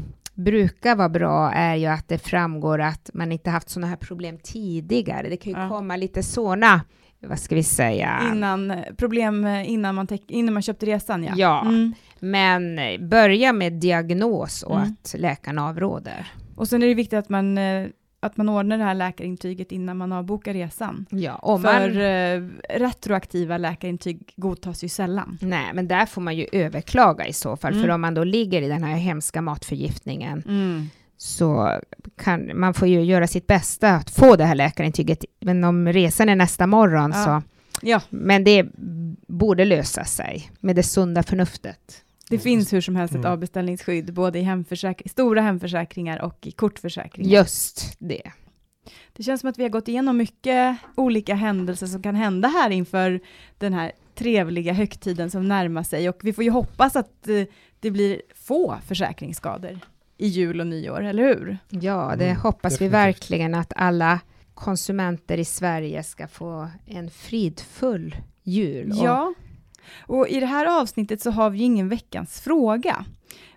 brukar 0.45 0.97
vara 0.97 1.09
bra 1.09 1.53
är 1.53 1.75
ju 1.77 1.87
att 1.87 2.09
det 2.09 2.19
framgår 2.19 2.81
att 2.81 3.11
man 3.15 3.33
inte 3.33 3.51
haft 3.51 3.69
sådana 3.71 3.87
här 3.87 3.97
problem 3.97 4.39
tidigare. 4.43 5.29
Det 5.29 5.37
kan 5.37 5.53
ju 5.53 5.59
Ja. 5.59 5.69
komma 5.69 5.97
lite 5.97 6.23
såna, 6.23 6.81
vad 7.27 7.39
ska 7.39 7.55
vi 7.55 7.63
säga? 7.63 8.21
Innan, 8.33 8.75
problem 8.97 9.47
innan 9.47 9.95
man, 9.95 10.07
innan 10.29 10.55
man 10.55 10.63
köpte 10.63 10.87
resan, 10.87 11.25
ja. 11.25 11.33
Ja. 11.37 11.61
Mm. 11.63 11.93
Men 12.21 12.79
börja 13.09 13.53
med 13.53 13.73
diagnos 13.73 14.63
och 14.63 14.77
Mm. 14.77 14.89
att 15.03 15.15
läkaren 15.19 15.59
avråder. 15.59 16.27
Och 16.57 16.69
sen 16.69 16.83
är 16.83 16.87
det 16.87 16.95
viktigt 16.95 17.19
att 17.19 17.29
man, 17.29 17.59
eh, 17.59 17.87
att 18.23 18.37
man 18.37 18.49
ordnar 18.49 18.79
det 18.79 18.85
här 18.85 18.95
läkarintyget 18.95 19.73
innan 19.73 19.97
man 19.97 20.13
avbokar 20.13 20.53
resan. 20.55 21.07
Ja, 21.11 21.41
För 21.43 21.59
man... 21.59 22.01
eh, 22.01 22.79
retroaktiva 22.79 23.59
läkarintyg 23.59 24.33
godtas 24.37 24.85
ju 24.85 24.89
sällan. 24.89 25.39
Nej, 25.41 25.71
men 25.75 25.89
där 25.89 26.07
får 26.07 26.21
man 26.21 26.37
ju 26.37 26.47
överklaga 26.53 27.27
i 27.27 27.33
så 27.33 27.57
fall, 27.57 27.73
Mm. 27.73 27.83
för 27.85 27.89
om 27.91 28.01
man 28.01 28.15
då 28.15 28.25
ligger 28.25 28.63
i 28.63 28.69
den 28.69 28.83
här 28.85 28.95
hemska 28.97 29.43
matförgiftningen 29.43 30.43
så 31.17 31.81
kan 32.17 32.51
man 32.55 32.75
får 32.75 32.89
ju 32.89 33.01
göra 33.03 33.27
sitt 33.27 33.47
bästa 33.47 33.91
att 33.91 34.11
få 34.11 34.37
det 34.37 34.45
här 34.45 34.55
läkarintyget, 34.55 35.25
men 35.41 35.65
om 35.65 35.89
resan 35.89 36.29
är 36.29 36.37
nästa 36.37 36.67
morgon 36.67 37.11
Ja. 37.15 37.25
så 37.25 37.43
Ja. 37.83 38.01
Men 38.11 38.45
det 38.45 38.67
borde 39.27 39.65
lösa 39.65 40.05
sig 40.05 40.51
med 40.61 40.77
det 40.77 40.83
sunda 40.83 41.23
förnuftet. 41.23 42.05
Det 42.31 42.39
finns 42.39 42.73
hur 42.73 42.81
som 42.81 42.97
helst 42.97 43.15
ett 43.15 43.19
Mm. 43.21 43.33
avbeställningsskydd, 43.33 44.15
både 44.15 44.39
i 44.39 44.43
hemförsäk- 44.43 45.09
stora 45.11 45.41
hemförsäkringar 45.41 46.23
och 46.23 46.47
i 46.47 46.51
kortförsäkringar. 46.51 47.31
Just 47.31 47.97
det. 47.99 48.23
Det 49.13 49.23
känns 49.23 49.41
som 49.41 49.51
att 49.51 49.59
vi 49.59 49.63
har 49.63 49.71
gått 49.71 49.89
igenom 49.89 50.17
mycket 50.17 50.77
olika 50.97 51.35
händelser 51.35 51.87
som 51.87 52.03
kan 52.03 52.15
hända 52.15 52.49
här 52.49 52.71
inför 52.71 53.21
den 53.59 53.73
här 53.73 53.93
trevliga 54.15 54.73
högtiden 54.73 55.31
som 55.31 55.49
närmar 55.49 55.83
sig 55.83 56.09
och 56.09 56.21
vi 56.23 56.33
får 56.33 56.45
ju 56.45 56.51
hoppas 56.51 56.97
att 56.97 57.29
eh, 57.29 57.43
det 57.81 57.91
blir 57.91 58.23
få 58.35 58.77
försäkringsskador 58.87 59.79
i 60.19 60.27
jul 60.27 60.61
och 60.61 60.67
nyår, 60.67 61.01
eller 61.05 61.23
hur? 61.23 61.59
Ja, 61.69 62.15
det 62.19 62.25
Mm, 62.29 62.41
hoppas 62.41 62.73
vi 62.73 62.75
definitivt. 62.77 62.93
verkligen 62.95 63.55
att 63.55 63.73
alla 63.77 64.21
konsumenter 64.55 65.39
i 65.39 65.45
Sverige 65.45 66.03
ska 66.03 66.29
få 66.29 66.69
en 66.87 67.11
fridfull 67.11 68.17
jul. 68.43 68.93
Ja, 69.03 69.23
och 69.23 69.35
i 70.29 70.41
det 70.41 70.47
här 70.47 70.81
avsnittet 70.81 71.23
så 71.23 71.31
har 71.31 71.51
vi 71.51 71.59
ju 71.59 71.65
ingen 71.65 71.89
veckans 71.89 72.41
fråga. 72.41 73.05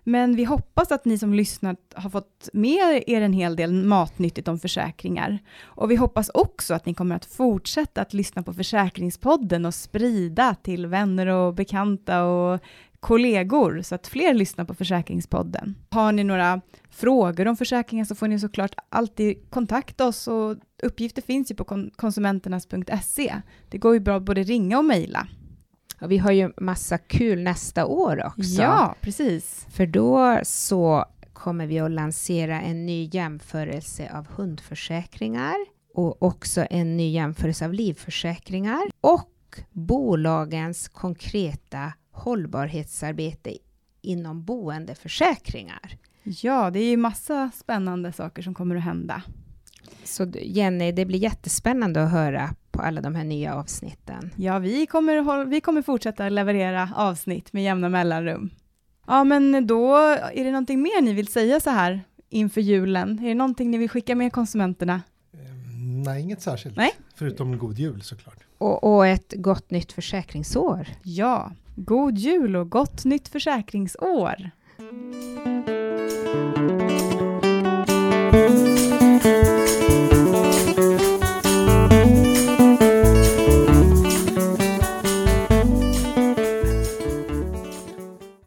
Men 0.04 0.36
vi 0.36 0.44
hoppas 0.44 0.92
att 0.92 1.04
ni 1.04 1.18
som 1.18 1.34
lyssnat 1.34 1.78
har 1.94 2.10
fått 2.10 2.48
med 2.52 3.04
er 3.06 3.20
en 3.20 3.32
hel 3.32 3.56
del 3.56 3.72
matnyttigt 3.72 4.48
om 4.48 4.58
försäkringar. 4.58 5.38
Och 5.62 5.90
vi 5.90 5.96
hoppas 5.96 6.30
också 6.34 6.74
att 6.74 6.86
ni 6.86 6.94
kommer 6.94 7.16
att 7.16 7.24
fortsätta 7.24 8.00
att 8.00 8.14
lyssna 8.14 8.42
på 8.42 8.52
Försäkringspodden 8.52 9.66
och 9.66 9.74
sprida 9.74 10.54
till 10.54 10.86
vänner 10.86 11.26
och 11.26 11.54
bekanta 11.54 12.24
och 12.24 12.60
kollegor 13.00 13.82
så 13.82 13.94
att 13.94 14.06
fler 14.06 14.34
lyssnar 14.34 14.64
på 14.64 14.74
Försäkringspodden. 14.74 15.74
Har 15.90 16.12
ni 16.12 16.24
några 16.24 16.60
frågor 16.90 17.48
om 17.48 17.56
försäkringar 17.56 18.04
så 18.04 18.14
får 18.14 18.28
ni 18.28 18.38
såklart 18.38 18.74
alltid 18.88 19.50
kontakta 19.50 20.06
oss 20.06 20.28
och 20.28 20.56
uppgifter 20.82 21.22
finns 21.22 21.50
ju 21.50 21.54
på 21.54 21.88
konsumenternas.se. 21.96 23.34
Det 23.68 23.78
går 23.78 23.94
ju 23.94 24.00
bra 24.00 24.16
att 24.16 24.22
både 24.22 24.42
ringa 24.42 24.78
och 24.78 24.84
mejla 24.84 25.28
och 26.04 26.10
vi 26.10 26.18
har 26.18 26.32
ju 26.32 26.52
massa 26.56 26.98
kul 26.98 27.42
nästa 27.42 27.86
år 27.86 28.26
också. 28.26 28.62
Ja, 28.62 28.94
precis. 29.00 29.66
För 29.70 29.86
då 29.86 30.40
så 30.42 31.04
kommer 31.32 31.66
vi 31.66 31.80
att 31.80 31.90
lansera 31.90 32.60
en 32.60 32.86
ny 32.86 33.10
jämförelse 33.12 34.10
av 34.14 34.26
hundförsäkringar 34.26 35.54
och 35.94 36.22
också 36.22 36.66
en 36.70 36.96
ny 36.96 37.10
jämförelse 37.10 37.64
av 37.64 37.72
livförsäkringar 37.72 38.82
och 39.00 39.60
bolagens 39.72 40.88
konkreta 40.88 41.92
hållbarhetsarbete 42.10 43.56
inom 44.02 44.44
boendeförsäkringar. 44.44 45.98
Ja, 46.22 46.70
det 46.70 46.78
är 46.78 46.90
ju 46.90 46.96
massa 46.96 47.50
spännande 47.54 48.12
saker 48.12 48.42
som 48.42 48.54
kommer 48.54 48.76
att 48.76 48.82
hända. 48.82 49.22
Så 50.04 50.32
Jenny, 50.42 50.92
det 50.92 51.04
blir 51.04 51.18
jättespännande 51.18 52.04
att 52.04 52.10
höra 52.10 52.54
på 52.74 52.82
alla 52.82 53.00
de 53.00 53.14
här 53.14 53.24
nya 53.24 53.54
avsnitten. 53.54 54.30
Ja, 54.36 54.58
vi 54.58 54.86
kommer, 54.86 55.44
vi 55.44 55.60
kommer 55.60 55.82
fortsätta 55.82 56.28
leverera 56.28 56.90
avsnitt 56.96 57.52
med 57.52 57.64
jämna 57.64 57.88
mellanrum. 57.88 58.50
Ja, 59.06 59.24
men 59.24 59.66
då 59.66 59.96
är 60.34 60.44
det 60.44 60.50
någonting 60.50 60.82
mer 60.82 61.02
ni 61.02 61.12
vill 61.12 61.26
säga 61.28 61.60
så 61.60 61.70
här 61.70 62.00
inför 62.28 62.60
julen? 62.60 63.18
Är 63.18 63.28
det 63.28 63.34
någonting 63.34 63.70
ni 63.70 63.78
vill 63.78 63.90
skicka 63.90 64.14
med 64.14 64.32
konsumenterna? 64.32 65.02
Ehm, 65.34 66.02
Nej, 66.02 66.22
inget 66.22 66.42
särskilt. 66.42 66.76
Nej. 66.76 66.92
Förutom 67.14 67.58
god 67.58 67.78
jul 67.78 68.02
såklart. 68.02 68.38
Och, 68.58 68.94
och 68.96 69.06
ett 69.06 69.34
gott 69.36 69.70
nytt 69.70 69.92
försäkringsår. 69.92 70.88
Ja, 71.02 71.52
god 71.76 72.18
jul 72.18 72.56
och 72.56 72.70
gott 72.70 73.04
nytt 73.04 73.28
försäkringsår! 73.28 74.50